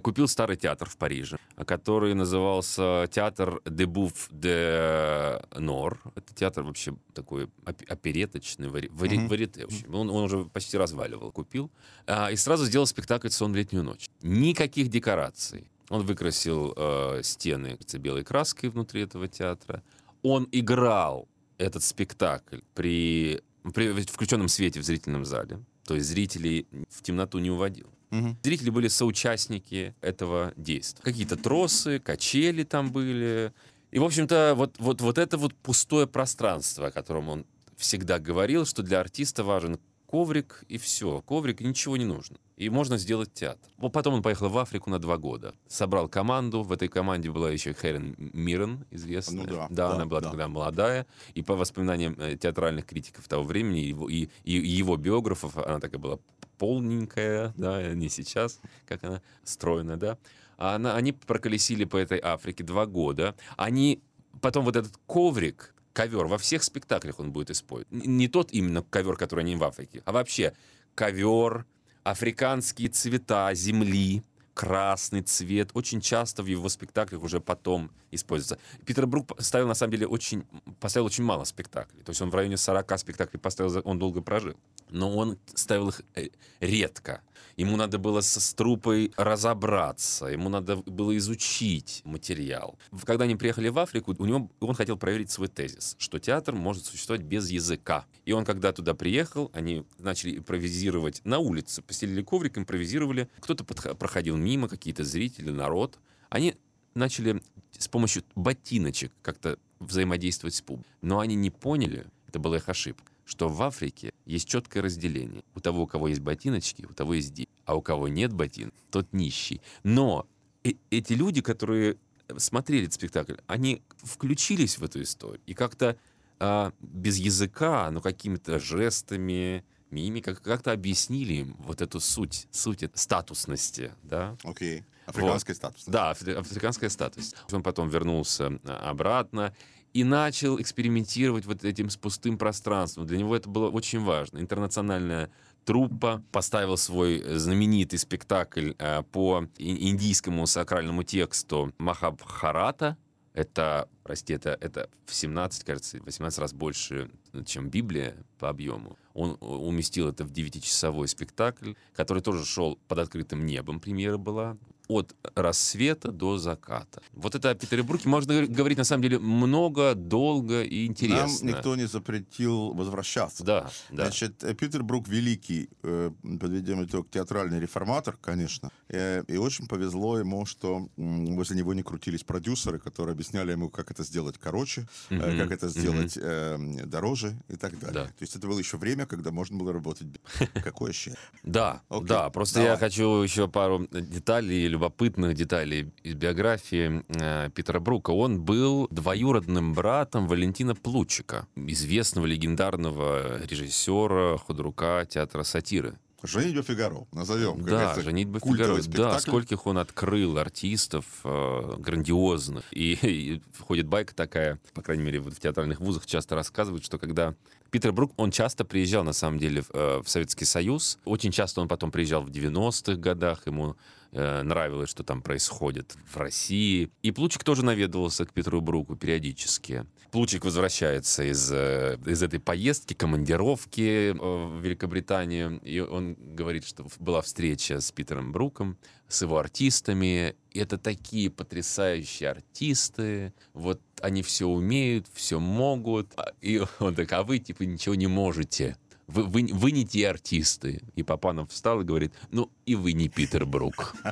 купил 0.03 0.29
старый 0.29 0.57
театр 0.57 0.89
в 0.89 0.97
Париже, 0.97 1.39
который 1.67 2.15
назывался 2.15 3.09
театр 3.11 3.61
де 3.65 3.87
Буф 3.87 4.29
де 4.31 5.41
Нор. 5.57 6.01
Это 6.15 6.35
театр 6.35 6.65
вообще 6.65 6.95
такой 7.13 7.49
опереточный, 7.65 8.69
вари, 8.69 8.89
вари, 8.93 9.19
mm-hmm. 9.19 9.29
варите. 9.29 9.63
В 9.63 9.65
общем. 9.67 9.95
Он, 9.95 10.11
он 10.11 10.25
уже 10.25 10.45
почти 10.45 10.79
разваливал. 10.79 11.33
Купил. 11.33 11.71
А, 12.07 12.31
и 12.31 12.37
сразу 12.37 12.67
сделал 12.67 12.87
спектакль 12.87 13.29
«Сон 13.29 13.53
в 13.53 13.57
летнюю 13.57 13.85
ночь». 13.85 14.09
Никаких 14.23 14.89
декораций. 14.89 15.71
Он 15.91 16.03
выкрасил 16.03 16.73
э, 16.77 17.21
стены 17.23 17.79
белой 17.95 18.25
краской 18.25 18.71
внутри 18.71 19.03
этого 19.03 19.29
театра. 19.29 19.83
Он 20.23 20.49
играл 20.51 21.29
этот 21.59 21.83
спектакль 21.83 22.59
при, 22.75 23.43
при 23.75 23.93
включенном 24.03 24.49
свете 24.49 24.81
в 24.81 24.83
зрительном 24.83 25.25
зале. 25.25 25.61
То 25.85 25.95
есть 25.95 26.09
зрителей 26.09 26.67
в 26.89 27.03
темноту 27.03 27.39
не 27.39 27.51
уводил. 27.51 27.89
Угу. 28.15 28.37
Зрители 28.43 28.71
были 28.71 28.89
соучастники 28.89 29.95
этого 30.01 30.53
действия. 30.57 31.03
Какие-то 31.03 31.37
тросы, 31.37 31.99
качели 31.99 32.63
там 32.63 32.93
были. 32.93 33.53
И, 33.91 33.99
в 33.99 34.05
общем-то, 34.05 34.55
вот, 34.57 34.77
вот, 34.79 35.01
вот 35.01 35.19
это 35.19 35.37
вот 35.37 35.55
пустое 35.55 36.07
пространство, 36.07 36.89
о 36.89 36.91
котором 36.91 37.29
он 37.29 37.47
всегда 37.77 38.19
говорил, 38.19 38.67
что 38.67 38.83
для 38.83 39.01
артиста 39.01 39.43
важен 39.43 39.79
коврик 40.07 40.65
и 40.69 40.79
все. 40.79 41.23
Коврик, 41.23 41.61
ничего 41.61 41.97
не 41.97 42.05
нужно. 42.05 42.37
И 42.57 42.71
можно 42.71 42.99
сделать 42.99 43.35
театр. 43.35 43.69
Потом 43.93 44.15
он 44.15 44.23
поехал 44.23 44.49
в 44.49 44.57
Африку 44.59 44.89
на 44.89 45.01
два 45.01 45.17
года. 45.17 45.55
Собрал 45.67 46.09
команду. 46.09 46.63
В 46.63 46.71
этой 46.71 46.87
команде 46.87 47.33
была 47.33 47.51
еще 47.51 47.73
Херен 47.73 48.15
Миррен, 48.17 48.87
известная. 48.93 49.45
Ну, 49.45 49.47
да, 49.47 49.67
да, 49.71 49.89
да, 49.89 49.95
она 49.95 50.07
была 50.07 50.21
да. 50.21 50.29
тогда 50.29 50.47
молодая. 50.47 51.07
И 51.35 51.43
по 51.43 51.57
воспоминаниям 51.57 52.15
э, 52.21 52.37
театральных 52.37 52.87
критиков 52.87 53.27
того 53.27 53.43
времени 53.43 53.79
его, 53.81 54.09
и, 54.09 54.29
и 54.45 54.53
его 54.53 54.97
биографов, 54.97 55.57
она 55.57 55.81
такая 55.81 55.99
была 56.01 56.19
полненькая, 56.59 57.53
да, 57.57 57.95
не 57.95 58.09
сейчас, 58.09 58.61
как 58.87 59.05
она 59.05 59.23
стройная, 59.45 59.97
да. 59.97 60.19
А 60.57 60.77
она, 60.77 60.97
они 60.97 61.13
проколесили 61.13 61.85
по 61.85 61.97
этой 61.97 62.21
Африке 62.23 62.65
два 62.65 62.87
года. 62.87 63.35
Они 63.57 64.03
потом 64.41 64.65
вот 64.65 64.77
этот 64.77 64.97
коврик, 65.07 65.75
ковер, 65.93 66.27
во 66.27 66.39
всех 66.39 66.63
спектаклях 66.63 67.19
он 67.19 67.33
будет 67.33 67.51
использовать. 67.51 68.07
Не 68.07 68.29
тот 68.29 68.53
именно 68.53 68.83
ковер, 68.83 69.17
который 69.17 69.41
они 69.41 69.57
в 69.57 69.65
Африке, 69.65 70.03
а 70.05 70.13
вообще 70.13 70.55
ковер, 70.95 71.67
африканские 72.03 72.89
цвета 72.89 73.53
земли, 73.55 74.23
красный 74.53 75.23
цвет 75.23 75.71
очень 75.75 76.01
часто 76.01 76.43
в 76.43 76.47
его 76.47 76.69
спектаклях 76.69 77.23
уже 77.23 77.41
потом 77.41 77.91
используется. 78.15 78.59
Питер 78.85 79.07
Брук 79.07 79.33
ставил, 79.39 79.67
на 79.67 79.75
самом 79.75 79.93
деле, 79.93 80.07
очень, 80.07 80.45
поставил 80.81 81.07
очень 81.07 81.25
мало 81.25 81.45
спектаклей. 81.45 82.03
То 82.03 82.11
есть 82.11 82.23
он 82.23 82.31
в 82.31 82.35
районе 82.35 82.57
40 82.57 82.99
спектаклей 82.99 83.41
поставил, 83.41 83.83
он 83.85 83.99
долго 83.99 84.21
прожил. 84.21 84.55
Но 84.91 85.17
он 85.17 85.39
ставил 85.55 85.89
их 85.89 86.03
э, 86.15 86.29
редко. 86.61 87.23
Ему 87.57 87.77
надо 87.77 87.99
было 87.99 88.21
с, 88.21 88.55
трупой 88.55 89.13
разобраться, 89.17 90.27
ему 90.27 90.49
надо 90.49 90.77
было 90.77 91.17
изучить 91.17 92.03
материал. 92.05 92.79
Когда 93.05 93.25
они 93.25 93.37
приехали 93.37 93.69
в 93.69 93.79
Африку, 93.79 94.15
у 94.19 94.25
него, 94.25 94.51
он 94.61 94.75
хотел 94.75 94.97
проверить 94.97 95.31
свой 95.31 95.49
тезис, 95.49 95.95
что 95.99 96.19
театр 96.19 96.55
может 96.55 96.85
существовать 96.85 97.23
без 97.23 97.51
языка. 97.51 98.07
И 98.25 98.33
он, 98.33 98.45
когда 98.45 98.73
туда 98.73 98.95
приехал, 98.95 99.51
они 99.55 99.85
начали 99.99 100.39
импровизировать 100.39 101.21
на 101.25 101.39
улице, 101.39 101.83
постелили 101.83 102.23
коврик, 102.23 102.59
импровизировали. 102.59 103.29
Кто-то 103.41 103.65
проходил 103.65 104.37
мимо, 104.37 104.69
какие-то 104.69 105.05
зрители, 105.05 105.51
народ. 105.51 105.99
Они 106.31 106.57
начали 106.95 107.43
с 107.79 107.89
помощью 107.89 108.25
ботиночек 108.35 109.13
как-то 109.23 109.59
взаимодействовать 109.81 110.55
с 110.55 110.63
публикой. 110.63 110.91
Но 111.03 111.21
они 111.21 111.35
не 111.35 111.51
поняли, 111.51 112.07
это 112.29 112.39
была 112.39 112.57
их 112.57 112.69
ошибка, 112.69 113.13
что 113.25 113.49
в 113.49 113.63
Африке 113.63 114.13
есть 114.27 114.49
четкое 114.49 114.83
разделение. 114.83 115.43
У 115.55 115.61
того, 115.61 115.83
у 115.83 115.87
кого 115.87 116.09
есть 116.09 116.21
ботиночки, 116.21 116.87
у 116.89 116.93
того 116.93 117.15
есть 117.15 117.33
деньги. 117.33 117.51
А 117.65 117.75
у 117.75 117.83
кого 117.83 118.09
нет 118.09 118.33
ботин, 118.33 118.73
тот 118.91 119.13
нищий. 119.13 119.61
Но 119.83 120.27
э 120.65 120.73
эти 120.91 121.13
люди, 121.15 121.41
которые 121.41 121.97
смотрели 122.39 122.85
этот 122.85 122.95
спектакль, 122.95 123.35
они 123.47 123.83
включились 124.03 124.79
в 124.79 124.85
эту 124.85 125.03
историю. 125.03 125.41
И 125.47 125.55
как-то 125.55 125.97
а, 126.39 126.73
без 126.81 127.19
языка, 127.19 127.91
но 127.91 128.01
какими-то 128.01 128.59
жестами, 128.59 129.65
мимикой, 129.95 130.35
как-то 130.35 130.73
объяснили 130.73 131.35
им 131.35 131.57
вот 131.61 131.81
эту 131.81 132.01
суть, 132.01 132.49
суть 132.51 132.85
статусности, 132.95 133.93
да. 134.03 134.37
Окей. 134.43 134.81
Okay. 134.81 134.85
Африканская 135.07 135.55
вот. 135.55 135.59
статусность. 135.59 135.91
Да, 135.91 136.11
африканская 136.11 136.91
статусность. 136.91 137.37
Он 137.53 137.63
потом 137.63 137.89
вернулся 137.89 138.59
а, 138.65 138.91
обратно 138.91 139.55
и 139.93 140.03
начал 140.03 140.61
экспериментировать 140.61 141.47
вот 141.47 141.65
этим 141.65 141.91
с 141.91 141.97
пустым 141.97 142.39
пространством. 142.39 143.07
Для 143.07 143.19
него 143.19 143.37
это 143.37 143.49
было 143.49 143.71
очень 143.71 144.01
важно. 144.01 144.39
Интернациональная 144.39 145.31
труппа 145.65 146.23
поставил 146.33 146.77
свой 146.77 147.23
знаменитый 147.39 147.99
спектакль 147.99 148.73
э, 148.79 149.03
по 149.03 149.47
индийскому 149.59 150.47
сакральному 150.47 151.05
тексту 151.05 151.73
Махабхарата. 151.79 152.97
Это, 153.35 153.89
прости, 154.03 154.33
это, 154.33 154.57
это 154.61 154.89
в 155.07 155.15
17, 155.15 155.65
кажется, 155.65 156.01
18 156.05 156.39
раз 156.39 156.53
больше, 156.53 157.11
чем 157.47 157.69
Библия 157.69 158.17
по 158.39 158.49
объему. 158.49 158.97
Он 159.15 159.39
уместил 159.41 160.09
это 160.09 160.25
в 160.25 160.31
девятичасовой 160.31 161.09
спектакль, 161.09 161.75
который 161.95 162.23
тоже 162.23 162.45
шел 162.45 162.79
под 162.89 162.99
открытым 162.99 163.47
небом. 163.47 163.81
Премьера 163.81 164.19
была 164.19 164.59
от 164.89 165.15
рассвета 165.35 166.13
до 166.13 166.39
заката. 166.39 167.03
Вот 167.13 167.35
это 167.35 167.51
о 167.51 167.55
Петербурге 167.55 168.09
можно 168.09 168.47
говорить 168.47 168.79
на 168.79 168.85
самом 168.85 169.03
деле 169.03 169.19
много, 169.19 169.95
долго 169.95 170.63
и 170.63 170.87
интересно. 170.87 171.39
Нам 171.43 171.47
никто 171.47 171.77
не 171.77 171.87
запретил 171.87 172.73
возвращаться. 172.75 173.45
Да, 173.45 173.71
да. 173.91 174.05
Значит, 174.05 174.45
э, 174.45 174.55
Петербург 174.55 175.09
великий, 175.09 175.69
э, 175.83 176.11
подведем 176.41 176.85
итог, 176.85 177.11
театральный 177.11 177.61
реформатор, 177.61 178.17
конечно. 178.21 178.71
Э, 178.89 179.23
и 179.27 179.37
очень 179.37 179.67
повезло 179.67 180.19
ему, 180.19 180.45
что 180.47 180.89
возле 180.97 181.57
него 181.57 181.75
не 181.75 181.83
крутились 181.83 182.23
продюсеры, 182.23 182.79
которые 182.79 183.13
объясняли 183.13 183.53
ему, 183.53 183.71
как 183.71 183.91
это 183.91 184.05
сделать 184.05 184.37
короче, 184.39 184.87
mm-hmm. 185.11 185.39
как 185.39 185.53
это 185.53 185.69
сделать 185.69 186.17
mm-hmm. 186.17 186.87
дороже 186.87 187.37
и 187.49 187.57
так 187.57 187.79
далее. 187.79 187.95
Да. 187.95 188.05
То 188.05 188.23
есть 188.23 188.37
это 188.37 188.47
было 188.47 188.59
еще 188.59 188.77
время, 188.77 189.07
когда 189.07 189.31
можно 189.31 189.57
было 189.57 189.73
работать. 189.73 190.09
Какое 190.65 190.93
счастье. 190.93 191.19
Да, 191.43 191.83
да. 192.03 192.31
Просто 192.31 192.61
я 192.61 192.77
хочу 192.77 193.23
еще 193.23 193.49
пару 193.49 193.87
деталей 193.91 194.74
любопытных 194.75 195.35
деталей 195.35 195.93
из 196.03 196.15
биографии 196.15 197.05
э, 197.09 197.51
Питера 197.55 197.81
Брука. 197.81 198.11
Он 198.11 198.43
был 198.43 198.89
двоюродным 198.91 199.73
братом 199.73 200.27
Валентина 200.27 200.75
Плучика, 200.75 201.47
известного 201.55 202.27
легендарного 202.27 203.41
режиссера, 203.47 204.37
худрука 204.37 205.07
театра 205.09 205.45
сатиры. 205.45 205.95
«Женитьба 206.25 206.63
Фигаро», 206.63 207.07
назовем. 207.13 207.63
Да, 207.65 207.95
«Женитьба 208.01 208.41
Фигаро», 208.41 208.81
да, 208.89 209.21
скольких 209.21 209.67
он 209.67 209.79
открыл 209.79 210.39
артистов 210.39 211.05
э, 211.23 211.75
грандиозных. 211.79 212.65
И, 212.73 212.95
и 213.03 213.43
входит 213.53 213.87
байка 213.87 214.15
такая, 214.15 214.59
по 214.73 214.83
крайней 214.83 215.05
мере, 215.05 215.21
в 215.21 215.39
театральных 215.39 215.81
вузах 215.81 216.07
часто 216.07 216.35
рассказывают, 216.35 216.85
что 216.85 216.99
когда 216.99 217.35
Питер 217.71 217.93
Брук, 217.93 218.13
он 218.17 218.31
часто 218.31 218.65
приезжал, 218.65 219.05
на 219.05 219.13
самом 219.13 219.39
деле, 219.39 219.63
в, 219.63 219.71
э, 219.75 220.01
в 220.03 220.09
Советский 220.09 220.47
Союз. 220.47 220.99
Очень 221.05 221.31
часто 221.31 221.61
он 221.61 221.69
потом 221.69 221.91
приезжал 221.91 222.23
в 222.23 222.31
90-х 222.31 222.95
годах, 222.95 223.47
ему 223.47 223.77
нравилось, 224.15 224.91
что 224.91 225.03
там 225.03 225.23
происходит 225.23 225.97
в 226.07 226.17
России. 226.17 226.91
И 227.03 227.11
Плучик 227.11 227.45
тоже 227.45 227.65
наведывался 227.65 228.25
к 228.25 228.33
Петру 228.33 228.61
Бруку 228.61 228.97
периодически. 228.97 229.87
Плучик 230.15 230.45
возвращается 230.45 231.25
из, 231.25 231.51
э, 231.51 231.99
из 232.07 232.23
этой 232.23 232.39
поездки, 232.39 232.95
командировки 232.95 234.11
э, 234.11 234.15
в 234.15 234.61
Великобританию, 234.61 235.61
и 235.65 235.81
он 235.81 236.15
говорит, 236.15 236.65
что 236.65 236.87
была 237.01 237.21
встреча 237.21 237.81
с 237.81 237.91
Питером 237.91 238.31
Бруком, 238.31 238.79
с 239.09 239.23
его 239.23 239.39
артистами. 239.39 240.37
И 240.53 240.61
это 240.61 240.79
такие 240.79 241.31
потрясающие 241.31 242.31
артисты. 242.31 243.35
Вот 243.55 243.81
они 244.01 244.23
все 244.23 244.47
умеют, 244.47 245.07
все 245.13 245.41
могут. 245.41 246.13
А, 246.17 246.33
и 246.41 246.63
он 246.79 246.95
так, 246.95 247.13
а 247.13 247.25
вы 247.25 247.41
типа 247.41 247.65
ничего 247.65 247.97
не 247.97 248.07
можете. 248.07 248.77
Вы, 249.07 249.25
вы, 249.25 249.49
вы 249.53 249.71
не 249.73 249.85
те 249.85 250.09
артисты. 250.09 250.83
И 250.97 251.03
Папанов 251.03 251.51
встал 251.51 251.81
и 251.81 251.85
говорит, 251.85 252.13
ну 252.31 252.51
и 252.67 252.75
вы 252.75 252.93
не 252.93 253.09
Питер 253.09 253.47
Брук. 253.47 253.95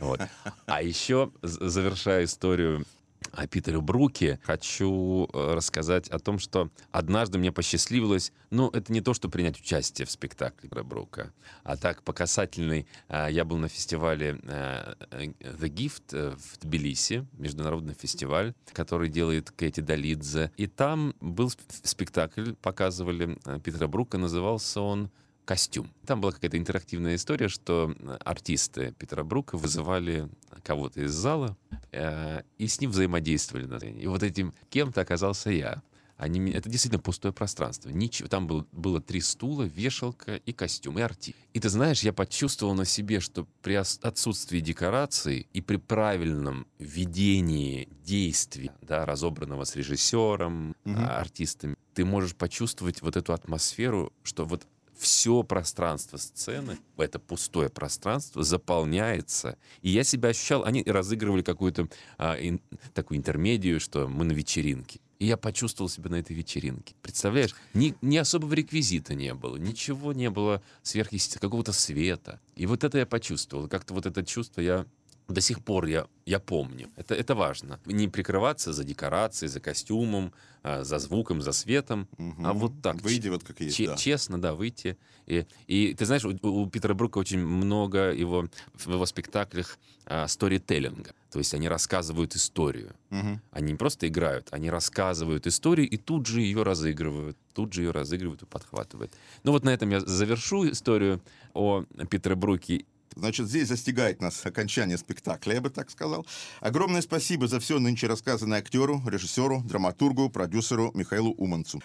Вот. 0.00 0.20
А 0.66 0.82
еще, 0.82 1.30
завершая 1.42 2.24
историю 2.24 2.84
о 3.32 3.46
Питере 3.46 3.80
Бруке. 3.80 4.40
Хочу 4.42 5.28
э, 5.32 5.54
рассказать 5.54 6.08
о 6.08 6.18
том, 6.18 6.38
что 6.38 6.70
однажды 6.90 7.38
мне 7.38 7.52
посчастливилось, 7.52 8.32
ну, 8.50 8.68
это 8.68 8.92
не 8.92 9.00
то, 9.00 9.14
что 9.14 9.28
принять 9.28 9.58
участие 9.60 10.06
в 10.06 10.10
спектакле 10.10 10.68
Питера 10.68 10.82
Брука, 10.82 11.32
а 11.62 11.76
так, 11.76 12.02
по 12.02 12.12
касательной, 12.12 12.86
э, 13.08 13.28
я 13.30 13.44
был 13.44 13.56
на 13.56 13.68
фестивале 13.68 14.40
э, 14.42 14.94
The 15.10 15.68
Gift 15.68 16.36
в 16.36 16.58
Тбилиси, 16.58 17.26
международный 17.32 17.94
фестиваль, 17.94 18.54
который 18.72 19.08
делает 19.08 19.50
Кэти 19.50 19.80
Долидзе, 19.80 20.52
и 20.56 20.66
там 20.66 21.14
был 21.20 21.50
спектакль, 21.82 22.52
показывали 22.60 23.38
Питера 23.62 23.86
Брука, 23.86 24.18
назывался 24.18 24.80
он 24.80 25.10
костюм. 25.50 25.92
Там 26.06 26.20
была 26.20 26.30
какая-то 26.30 26.58
интерактивная 26.58 27.16
история, 27.16 27.48
что 27.48 27.92
артисты 28.24 28.94
Питера 28.96 29.24
Брука 29.24 29.58
вызывали 29.58 30.28
кого-то 30.62 31.00
из 31.00 31.10
зала 31.10 31.56
э, 31.90 32.42
и 32.58 32.68
с 32.68 32.80
ним 32.80 32.92
взаимодействовали. 32.92 33.90
И 34.00 34.06
вот 34.06 34.22
этим 34.22 34.54
кем-то 34.68 35.00
оказался 35.00 35.50
я. 35.50 35.82
Они, 36.16 36.52
это 36.52 36.68
действительно 36.68 37.02
пустое 37.02 37.34
пространство. 37.34 37.88
Ничего, 37.88 38.28
там 38.28 38.46
был, 38.46 38.64
было 38.70 39.00
три 39.00 39.20
стула, 39.20 39.64
вешалка 39.64 40.36
и 40.36 40.52
костюм, 40.52 41.00
и 41.00 41.02
арти. 41.02 41.34
И 41.52 41.58
ты 41.58 41.68
знаешь, 41.68 42.04
я 42.04 42.12
почувствовал 42.12 42.74
на 42.74 42.84
себе, 42.84 43.18
что 43.18 43.48
при 43.60 43.74
отсутствии 43.74 44.60
декораций 44.60 45.48
и 45.52 45.60
при 45.60 45.78
правильном 45.78 46.68
ведении 46.78 47.88
действий, 48.04 48.70
да, 48.82 49.04
разобранного 49.04 49.64
с 49.64 49.74
режиссером, 49.74 50.76
угу. 50.84 50.94
артистами, 50.94 51.74
ты 51.94 52.04
можешь 52.04 52.36
почувствовать 52.36 53.02
вот 53.02 53.16
эту 53.16 53.32
атмосферу, 53.32 54.12
что 54.22 54.44
вот 54.44 54.68
все 55.00 55.42
пространство 55.42 56.18
сцены, 56.18 56.78
это 56.98 57.18
пустое 57.18 57.70
пространство, 57.70 58.42
заполняется. 58.42 59.56
И 59.80 59.90
я 59.90 60.04
себя 60.04 60.28
ощущал, 60.28 60.64
они 60.64 60.82
разыгрывали 60.84 61.42
какую-то 61.42 61.88
а, 62.18 62.36
ин, 62.38 62.60
такую 62.92 63.18
интермедию, 63.18 63.80
что 63.80 64.08
мы 64.08 64.24
на 64.24 64.32
вечеринке. 64.32 65.00
И 65.18 65.26
я 65.26 65.36
почувствовал 65.36 65.88
себя 65.88 66.10
на 66.10 66.16
этой 66.16 66.34
вечеринке. 66.34 66.94
Представляешь, 67.02 67.54
ни, 67.74 67.94
ни 68.00 68.16
особого 68.16 68.52
реквизита 68.54 69.14
не 69.14 69.34
было, 69.34 69.56
ничего 69.56 70.12
не 70.12 70.30
было 70.30 70.62
сверхъестественного, 70.82 71.50
какого-то 71.50 71.72
света. 71.72 72.40
И 72.56 72.66
вот 72.66 72.84
это 72.84 72.98
я 72.98 73.06
почувствовал. 73.06 73.68
Как-то 73.68 73.94
вот 73.94 74.06
это 74.06 74.24
чувство 74.24 74.60
я 74.60 74.86
до 75.32 75.40
сих 75.40 75.62
пор 75.62 75.86
я, 75.86 76.06
я 76.26 76.38
помню. 76.38 76.88
Это, 76.96 77.14
это 77.14 77.34
важно. 77.34 77.80
Не 77.86 78.08
прикрываться 78.08 78.72
за 78.72 78.84
декорацией, 78.84 79.48
за 79.48 79.60
костюмом, 79.60 80.32
а, 80.62 80.84
за 80.84 80.98
звуком, 80.98 81.42
за 81.42 81.52
светом, 81.52 82.08
угу. 82.18 82.42
а 82.44 82.52
вот 82.52 82.72
так. 82.82 83.00
Выйди 83.02 83.28
вот 83.28 83.44
как 83.44 83.60
есть, 83.60 83.84
да. 83.86 83.96
Честно, 83.96 84.40
да, 84.40 84.54
выйти. 84.54 84.96
И, 85.26 85.46
и 85.66 85.94
ты 85.94 86.04
знаешь, 86.04 86.24
у, 86.24 86.36
у 86.42 86.66
Питера 86.68 86.94
Брука 86.94 87.18
очень 87.18 87.38
много 87.38 88.12
его, 88.12 88.48
в 88.74 88.88
его 88.88 89.06
спектаклях 89.06 89.78
а, 90.06 90.26
сторителлинга. 90.28 91.14
То 91.30 91.38
есть 91.38 91.54
они 91.54 91.68
рассказывают 91.68 92.34
историю. 92.34 92.94
Угу. 93.10 93.40
Они 93.52 93.72
не 93.72 93.78
просто 93.78 94.08
играют, 94.08 94.48
они 94.50 94.70
рассказывают 94.70 95.46
историю 95.46 95.88
и 95.88 95.96
тут 95.96 96.26
же 96.26 96.40
ее 96.40 96.62
разыгрывают. 96.62 97.38
Тут 97.54 97.72
же 97.72 97.82
ее 97.82 97.90
разыгрывают 97.92 98.42
и 98.42 98.46
подхватывают. 98.46 99.12
Ну 99.44 99.52
вот 99.52 99.64
на 99.64 99.70
этом 99.70 99.90
я 99.90 100.00
завершу 100.00 100.70
историю 100.70 101.20
о 101.54 101.84
Питере 102.10 102.34
Бруке 102.34 102.84
Значит, 103.16 103.48
здесь 103.48 103.68
застигает 103.68 104.20
нас 104.20 104.46
окончание 104.46 104.96
спектакля, 104.96 105.54
я 105.54 105.60
бы 105.60 105.70
так 105.70 105.90
сказал. 105.90 106.26
Огромное 106.60 107.02
спасибо 107.02 107.48
за 107.48 107.58
все 107.58 107.78
нынче 107.78 108.06
рассказанное 108.06 108.58
актеру, 108.58 109.02
режиссеру, 109.06 109.62
драматургу, 109.62 110.30
продюсеру 110.30 110.92
Михаилу 110.94 111.32
Уманцу. 111.32 111.82